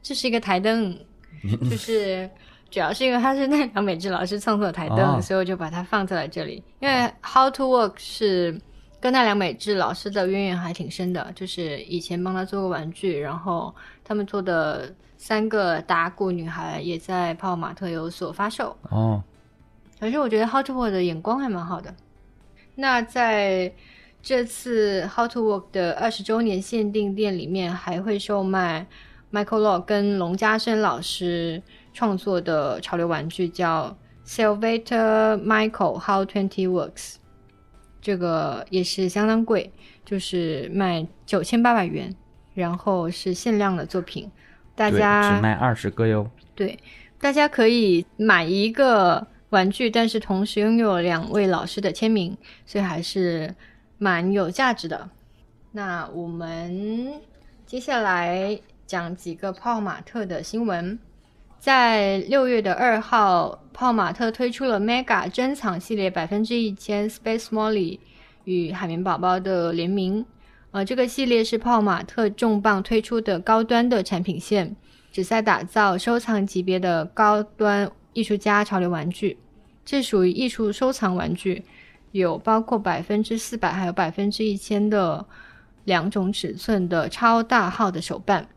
[0.00, 0.96] 这是一个台灯，
[1.68, 2.30] 就是
[2.72, 6.60] 主要是因为它是奈良美智老师创作的台灯，所以我就把它放在了这里。
[6.80, 8.60] 因为 How to Work 是
[8.98, 14.92] 跟奈良美智老师的渊源还挺深的，就是以前帮他做过玩具，然后他们做的。
[15.18, 19.22] 三个打鼓女孩也在泡玛特有所发售哦，
[20.00, 21.94] 可是我觉得 How to Work 的眼光还蛮好的。
[22.74, 23.72] 那在
[24.20, 28.84] 这次 How to Work 的二十周年限定店里面，还会售卖
[29.30, 31.62] Michael Law 跟龙家生老师
[31.92, 37.16] 创作的潮流玩具，叫 Salvator Michael How Twenty Works，
[38.00, 39.72] 这个也是相当贵，
[40.04, 42.14] 就是卖九千八百元，
[42.54, 44.30] 然后是限量的作品。
[44.74, 46.30] 大家只卖二十个哟。
[46.54, 46.78] 对，
[47.20, 53.54] 大家可以买一个玩具，但是同时拥有两位老师的签名，所以还是
[53.98, 55.10] 蛮有价值的。
[55.72, 57.20] 那我们
[57.66, 60.98] 接下来讲几个泡玛特的新闻。
[61.62, 68.00] 在六月的二号，泡玛特推出了 Mega 珍藏系列百分之一千 Space Molly
[68.42, 70.26] 与海绵宝宝的联名。
[70.72, 74.74] 呃，这个系列是泡玛特重磅推出的高端的产品线，
[75.12, 79.38] 旨在打造收藏级别的高端艺术家潮流玩具。
[79.84, 81.62] 这属于艺术收藏玩具，
[82.10, 85.24] 有包括百分之四百还有百分之一千的
[85.84, 88.48] 两种尺寸的超大号的手办。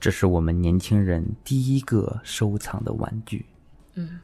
[0.00, 3.46] 这是我们年轻人第一个收藏的玩具。
[3.94, 4.20] 嗯，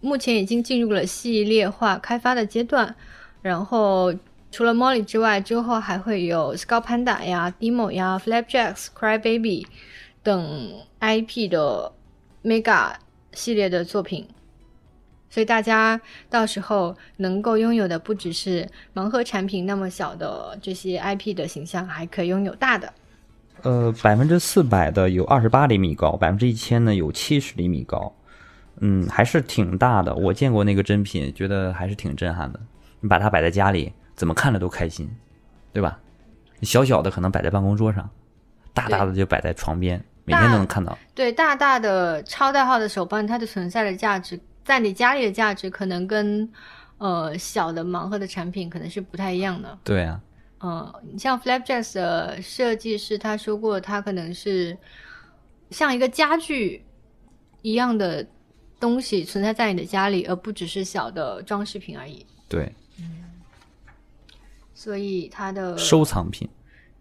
[0.00, 2.94] 目前已经进入了系列化开发的阶段，
[3.42, 4.14] 然后。
[4.52, 9.64] 除了 Molly 之外，之后还会有 Scout Panda 呀、Demo 呀、Flapjacks、Cry Baby
[10.24, 11.92] 等 IP 的
[12.42, 12.94] Mega
[13.32, 14.26] 系列的作品，
[15.30, 22.92] 所以大家到时候能够拥有的不只是盲盒产品那么小的这些 IP 的形象，还可以拥有大的。
[23.62, 28.14] 呃，百分之四百的有二十八厘米高，百分之一千呢有七十厘米高，
[28.80, 30.14] 嗯，还是挺大的。
[30.14, 32.60] 我见过那个真品，觉得还是挺震撼的。
[33.00, 33.92] 你把它摆在家里。
[34.16, 35.10] 怎么看着都开心，
[35.72, 35.98] 对吧？
[36.60, 38.06] 小小的可能摆在办公桌上，
[38.74, 40.98] 大大的就摆在床边，每天都能看到。
[41.14, 46.46] 对，大大的超大号的手办，它的存在的价值，在你家里的价值，可能跟
[46.98, 49.78] 呃小的盲盒的产品可能是不太一样的。
[49.84, 50.20] 对啊，
[50.60, 54.76] 嗯，你像 Flapjacks 的设计师他说过，他可能是
[55.70, 56.84] 像一个家具
[57.62, 58.26] 一样的
[58.78, 62.26] 东西存在在你的家里，而不只是小的装饰品而已。
[62.48, 62.72] 对。
[64.72, 66.48] 所以它的收藏品，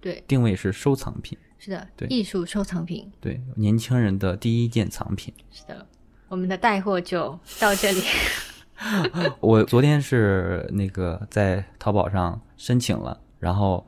[0.02, 5.88] 对，定位是收藏品，是的，对，艺术收藏品，对，年轻人的第一件藏品，是的，
[6.28, 8.02] 我们的带货就到这里。
[9.40, 13.86] 我昨天是那个在淘宝上申请了，然后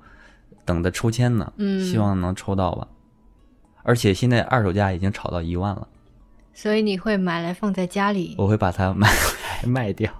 [0.66, 2.88] 等着抽签呢，嗯希望能抽到吧。
[3.84, 5.88] 而且现在二手价已经炒到一万了，
[6.54, 8.36] 所以你会买来放在家里。
[8.38, 9.16] 我会把它买回
[9.64, 10.12] 来卖掉。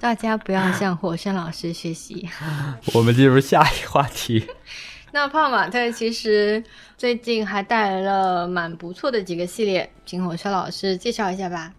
[0.00, 2.28] 大家不要向火山老师学习。
[2.94, 4.46] 我们进入下一话题。
[5.12, 6.62] 那泡玛特其实
[6.96, 11.72] 最近还带来了蛮不错的几个系列，请火山老师介绍一下吧。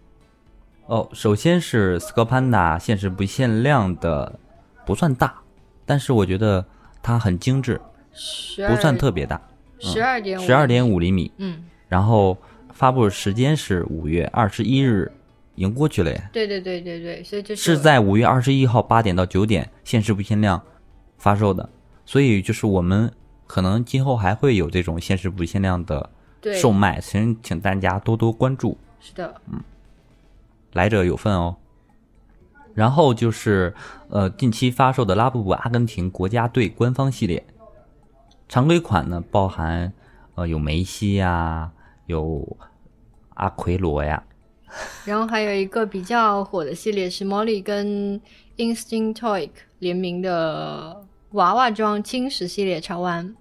[0.85, 4.39] 哦，首先是 s c o Panda 限时不限量的，
[4.85, 5.41] 不算大，
[5.85, 6.65] 但是我觉得
[7.01, 7.79] 它很精致，
[8.67, 9.41] 不算特别大，
[9.79, 11.31] 十二点十二点五厘米。
[11.37, 12.37] 嗯，然后
[12.73, 15.11] 发布时间是五月二十一日，
[15.55, 16.29] 已经过去了耶。
[16.33, 20.61] 对对对对对，所以就是是在五月二十一号八点到九点限时不限量
[21.17, 21.69] 发售的，
[22.05, 23.11] 所以就是我们
[23.45, 26.09] 可能今后还会有这种限时不限量的
[26.55, 29.61] 售卖，请请大家多多关注，是的，嗯。
[30.73, 31.55] 来者有份哦。
[32.73, 33.73] 然后就是
[34.15, 37.45] 呃近期发售的拉布布阿根廷国家队官方系列，
[38.47, 39.91] 常规款呢包含
[40.35, 41.69] 呃有梅西呀，
[42.05, 42.57] 有
[43.33, 44.23] 阿奎罗呀，
[45.03, 48.21] 然后还有一个比较火的系列是 Molly 跟
[48.55, 53.35] Instinct Toy 联名的娃娃装青石系列潮玩。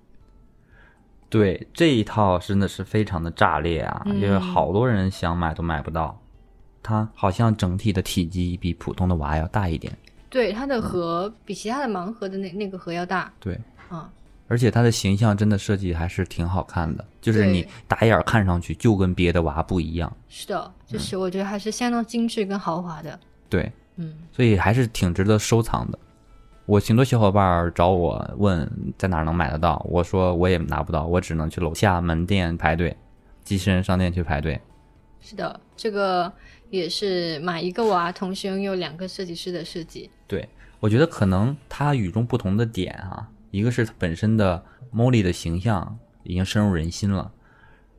[1.30, 6.20] 对这一套真的是非常的炸裂啊，嗯就是好多人想买都买不到。
[6.82, 9.96] 它好像整体的体积比普通的娃要大一点，
[10.35, 13.56] 对，它的盒比其他的盲盒的那那个盒要大对，
[13.89, 14.11] 啊。
[14.48, 23.16] 而且它的形象真的设计还是挺好看的，就是你打眼儿看上去就跟别的娃不一样，是的，就是我觉得还是相当精致跟豪华的。
[23.48, 25.97] 对，嗯，所以还是挺值得收藏的。
[26.66, 32.97] 我挺多小伙伴儿找我问在哪儿能买得到，我说我也拿不到，我只能去楼下门店排队，
[33.44, 34.61] 机器人商店去排队。
[35.20, 36.31] 是的，这个
[36.70, 40.11] 也是买一个娃同时拥有两个设计师的设计。
[40.26, 40.48] 对，
[40.80, 47.32] 我觉得可能它与众不同的点啊，一个是它本身的 Molly 的形象已经深入人心了，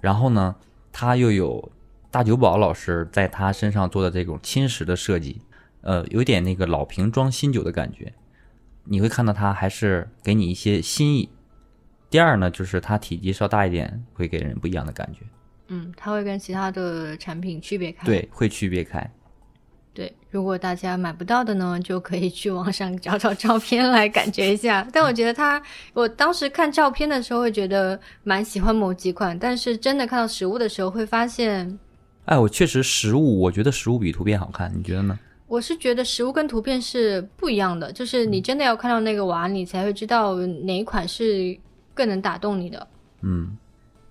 [0.02, 0.56] 然后呢，
[0.91, 1.72] 它又有
[2.10, 5.41] 大久保老师在他身上做的这种侵蚀的设计，
[5.81, 8.14] 呃，有点那个老瓶装新酒的感觉，
[8.85, 11.30] 你会看到它还是给你一些新意。
[12.10, 15.26] 第二呢，就是它体积稍大一点，会给人不一样的感觉，
[15.68, 18.06] 嗯，它会跟其他的产品区别开。
[18.06, 19.11] 对，会区别开。
[19.95, 24.85] 对，如果大家买不到的呢，就可以去网上找找照片来感觉一下。
[24.91, 25.59] 但我觉得它，
[25.93, 31.80] 我当时看照片的时候会觉得蛮喜欢某几款，但是真的看到实物的时候会发现，
[32.26, 35.17] 哎，我确实实物，我觉得实物比图片好看，你觉得呢？
[35.47, 41.57] 我是觉得实物跟图片是不一样的，就是你真的要看到那个娃，你才会知道哪一款是
[41.93, 42.85] 更能打动你的。
[43.22, 43.55] 嗯，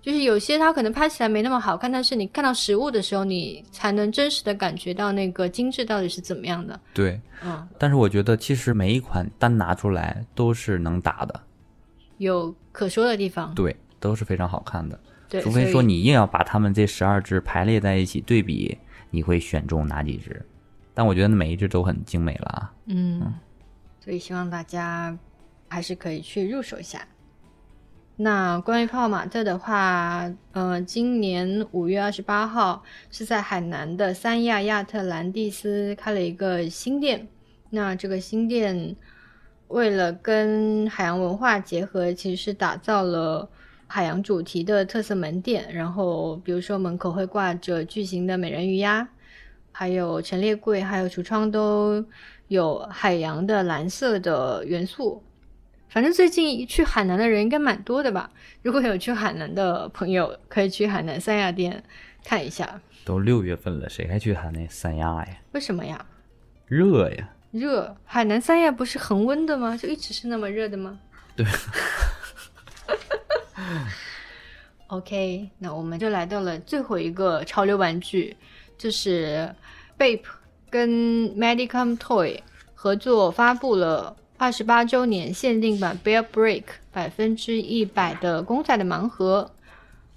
[0.05, 6.79] 就是有些它可能拍起来没那么好看，但是你看到实物的时候，你才能真实的感觉到那个精致到底是怎么样的。
[6.93, 7.19] 对。
[7.43, 11.41] 嗯，但是我觉得其实每一款单拿出来都是能打的，
[12.19, 13.55] 有可说的地方。
[13.55, 15.01] 对，都是非常好看的。
[15.27, 18.77] 对，除非说你硬要把它们这十二只排列在一起对比，
[19.11, 20.45] 你会选中哪几只？
[20.93, 22.73] 但我觉得每一只都很精美了啊。
[22.85, 23.33] 嗯，
[24.01, 25.19] 所以希望大家
[25.67, 27.01] 还是可以去入手一下。
[28.17, 37.27] 那关于泡泡玛特的话，呃，今年五月二十八号是在海南的三亚亚特兰蒂斯开了一个新店。
[37.71, 38.95] 那这个新店
[39.67, 43.49] 为了跟海洋文化结合，其实是打造了
[43.89, 45.67] 海洋主题的特色门店。
[45.75, 49.09] 然后，比如说门口会挂着巨型的美人鱼呀，
[49.73, 52.05] 还有陈列柜，还有橱窗都
[52.47, 55.21] 有海洋的蓝色的元素。
[55.95, 58.29] 反正最近去海南的人应该蛮多的吧？
[58.63, 61.85] 如果有去海南的朋友，可以去海南三亚店
[62.25, 62.81] 看一下。
[63.05, 65.29] 都六月份了，谁还去海南三亚呀？
[65.53, 66.05] 为什么呀？
[66.67, 67.29] 热呀！
[67.53, 69.77] 热，海南三亚不是恒温的吗？
[69.77, 70.99] 就一直是那么热的吗？
[71.37, 71.47] 对。
[74.89, 78.37] OK，那我们就来到了最后一个潮流玩具，
[78.77, 79.55] 就是
[79.97, 80.25] Bape
[80.69, 80.91] 跟
[81.37, 82.41] Medicom Toy
[82.75, 89.51] 合作发布了二十八周年限定版 Bear Break 百分之一百的公仔的盲盒。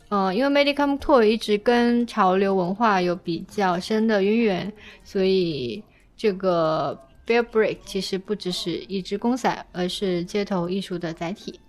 [0.09, 4.73] 呃，因为 Medicom Toy 一直跟潮流文化有比较深的渊源，
[5.03, 5.83] 所以
[6.15, 11.59] 这个 Bear Break 其实不只是一只公仔，而是街头艺术的载体。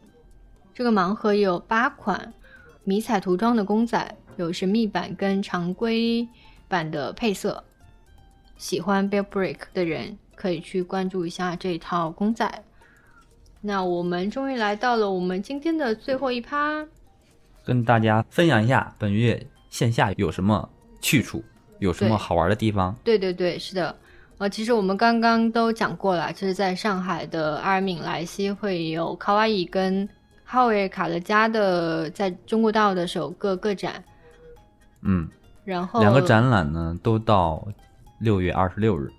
[0.72, 2.32] 这个盲盒有八款
[2.84, 6.26] 迷彩涂装的公仔，有神秘版跟常规
[6.68, 7.62] 版的配色。
[8.56, 12.48] 喜欢 Bear Break 的人可以去关注一下这一套公仔。
[13.60, 16.86] 那我们终于来到了我们今天的最后一趴，
[17.65, 20.69] 跟大家分享一下本月线下有什么
[21.01, 21.43] 去处，
[21.81, 22.94] 有什么好玩的地方。
[23.02, 23.93] 对对对，是的。
[24.39, 30.09] 呃，其实我们刚刚都讲过了，就是在上海的阿尔敏莱西会有卡哇伊跟
[30.44, 34.02] 浩维卡勒加的在中国大陆的首个个展，
[35.02, 35.28] 嗯，
[35.65, 37.66] 然后两个展览呢都到
[38.20, 39.10] 六月二十六日。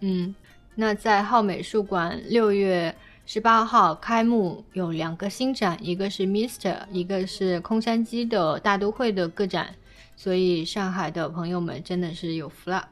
[0.00, 0.32] 嗯，
[0.80, 2.94] 那在浩美术馆六月
[3.26, 9.74] 十八号开幕，有两个新展，一个是 Mister，一个是空山鸡的大都会的个展，
[10.14, 12.88] 所以上海的朋友们真的是有福了，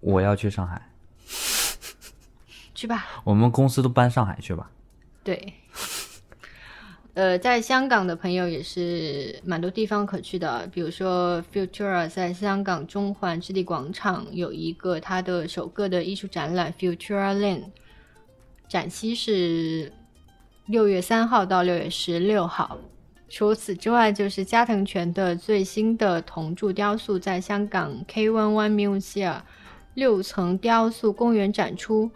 [0.00, 0.82] 我要去上海，
[2.74, 3.06] 去吧。
[3.22, 4.68] 我们公司都搬上海去吧。
[5.22, 5.54] 对，
[7.14, 17.64] 呃，在香港的朋友也是蛮多地方可去的，比如说 Futura 在香港中环置地广场有一个它的首个的艺术展览 Futura Land，
[18.66, 19.92] 展期是
[20.64, 22.78] 六月三号到六月十六号。
[23.28, 29.42] 除此之外，就是加藤泉的最新的铜铸雕塑在香港 K One One Museum
[29.92, 32.10] 六层雕塑公园展出。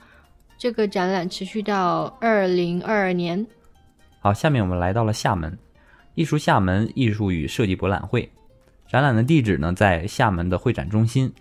[0.57, 3.47] 这个展览持续到二零二二年。
[4.27, 5.57] 好，下面我们来到了厦门，
[6.17, 8.29] 艺术厦门艺术与设计博览会。
[8.89, 11.33] 展览的地址呢在厦门的会展中心，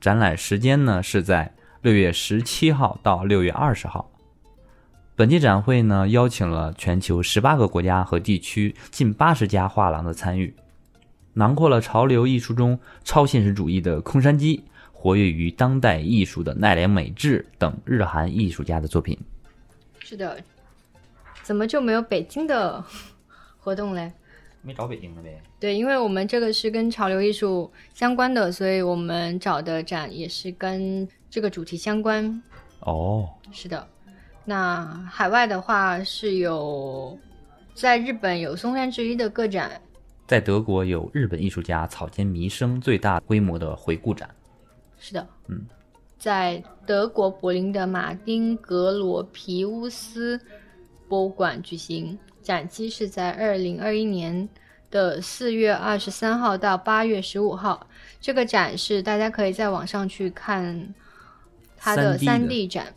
[0.00, 4.10] 展览时间呢是在六月十七号到六月二十号。
[5.14, 10.52] 本届展会呢邀请了全球十八个国家和地区近八十家画廊的参与，
[11.34, 14.60] 囊括了潮流艺术中超现实主义的空山鸡。
[14.92, 19.16] 活跃于当代艺术的奈良美智等日韩艺术家的作品。
[20.00, 20.36] 是的，
[21.44, 22.82] 怎么就没有北京的
[23.58, 24.10] 活动嘞？
[24.62, 25.42] 没找北京的呗。
[25.60, 32.42] 对，因为我们这个是跟潮流艺术相关的，所以我们找的展也是跟这个主题相关。
[32.80, 33.86] 哦，是的。
[34.46, 37.18] 那海外的话是有，
[37.74, 39.80] 在日本有松山之一的个展，
[40.26, 44.34] 在德国有日本艺术家草间弥生最大规模的回顾展。
[44.98, 45.66] 是的，嗯，
[46.18, 50.40] 在德国柏林的马丁格罗皮乌斯
[51.14, 54.48] 博物馆举行，展期是在二零二一年
[54.90, 57.86] 的四月二十三号到八月十五号。
[58.20, 60.92] 这个展是大家可以在网上去看
[61.76, 62.92] 它的三 D 展，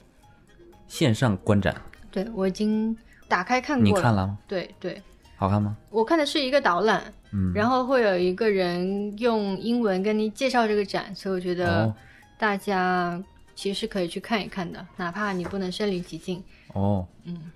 [0.88, 1.80] 线上观展。
[2.10, 4.40] 对我已经打开看过，你看了吗？
[4.48, 5.00] 对对，
[5.36, 5.78] 好看吗？
[5.92, 7.14] 我看的是一个导览。
[7.32, 11.94] 嗯，然后会有一个人用英文跟你介绍这个展，所以我觉得
[12.40, 13.24] 大家
[13.54, 16.44] 其实可以去看一看的，哪怕你不能身临其境。
[16.74, 17.52] 哦，嗯，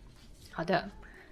[0.52, 0.90] 好的，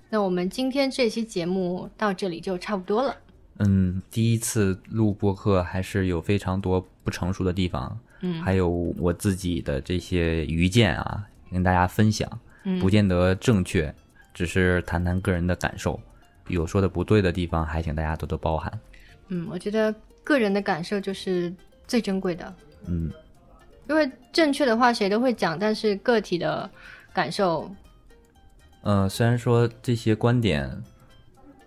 [0.09, 3.15] 那我们今天这期节目到这里就差不多了。
[3.57, 12.27] 嗯，第一次录播客还是有非常多不成熟的地方，嗯，还有我自己的这些愚见啊，跟大家分享，
[12.79, 13.93] 不见得正确，
[14.33, 15.99] 只是谈谈个人的感受。
[16.47, 18.71] 有说的不对的地方，还请大家多多包涵。
[19.27, 19.93] 嗯，我觉得
[20.23, 21.53] 个人的感受就是
[21.85, 22.55] 最珍贵的。
[22.87, 23.11] 嗯，
[23.89, 26.67] 因为正确的话谁都会讲，但是个体的
[27.13, 27.69] 感受，
[28.81, 30.81] 嗯，虽然说这些观点，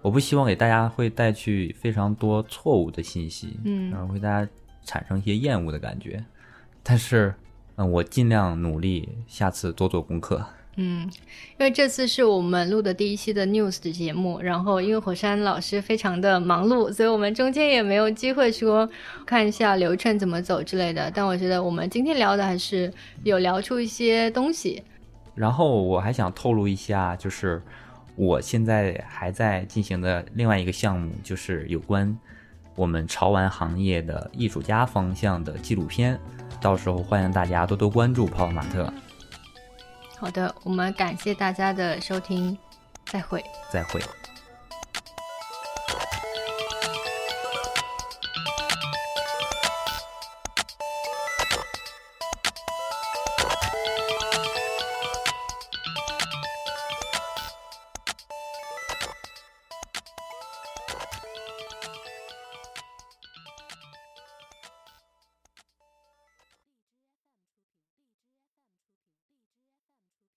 [0.00, 4.50] 我不希望给大家会带去非常多错误的信息，嗯，然后会大家
[4.84, 6.24] 产生一些厌恶的感觉，
[6.82, 7.34] 但是，
[7.76, 10.44] 嗯，我尽量努力，下次多做功课。
[10.76, 11.02] 嗯，
[11.58, 18.88] 因为这次是我们录的第一期的 news 的节目，然后因为火山老师非常的忙碌，所以我们中间也没有机会说
[19.26, 21.12] 看一下流程怎么走之类的。
[21.14, 22.90] 但我觉得我们今天聊的还是
[23.22, 24.82] 有聊出一些东西。
[25.34, 27.62] 然后我还想透露一下，就是
[28.16, 32.16] 我现在还在进行的另外一个项目，就是有关
[32.74, 36.18] 我们潮玩行业的艺术家方向的纪录片，
[36.60, 38.92] 到时候欢迎大家多多关注泡泡玛特。
[40.18, 42.56] 好的，我们感谢大家的收听，
[43.06, 44.00] 再会，再会。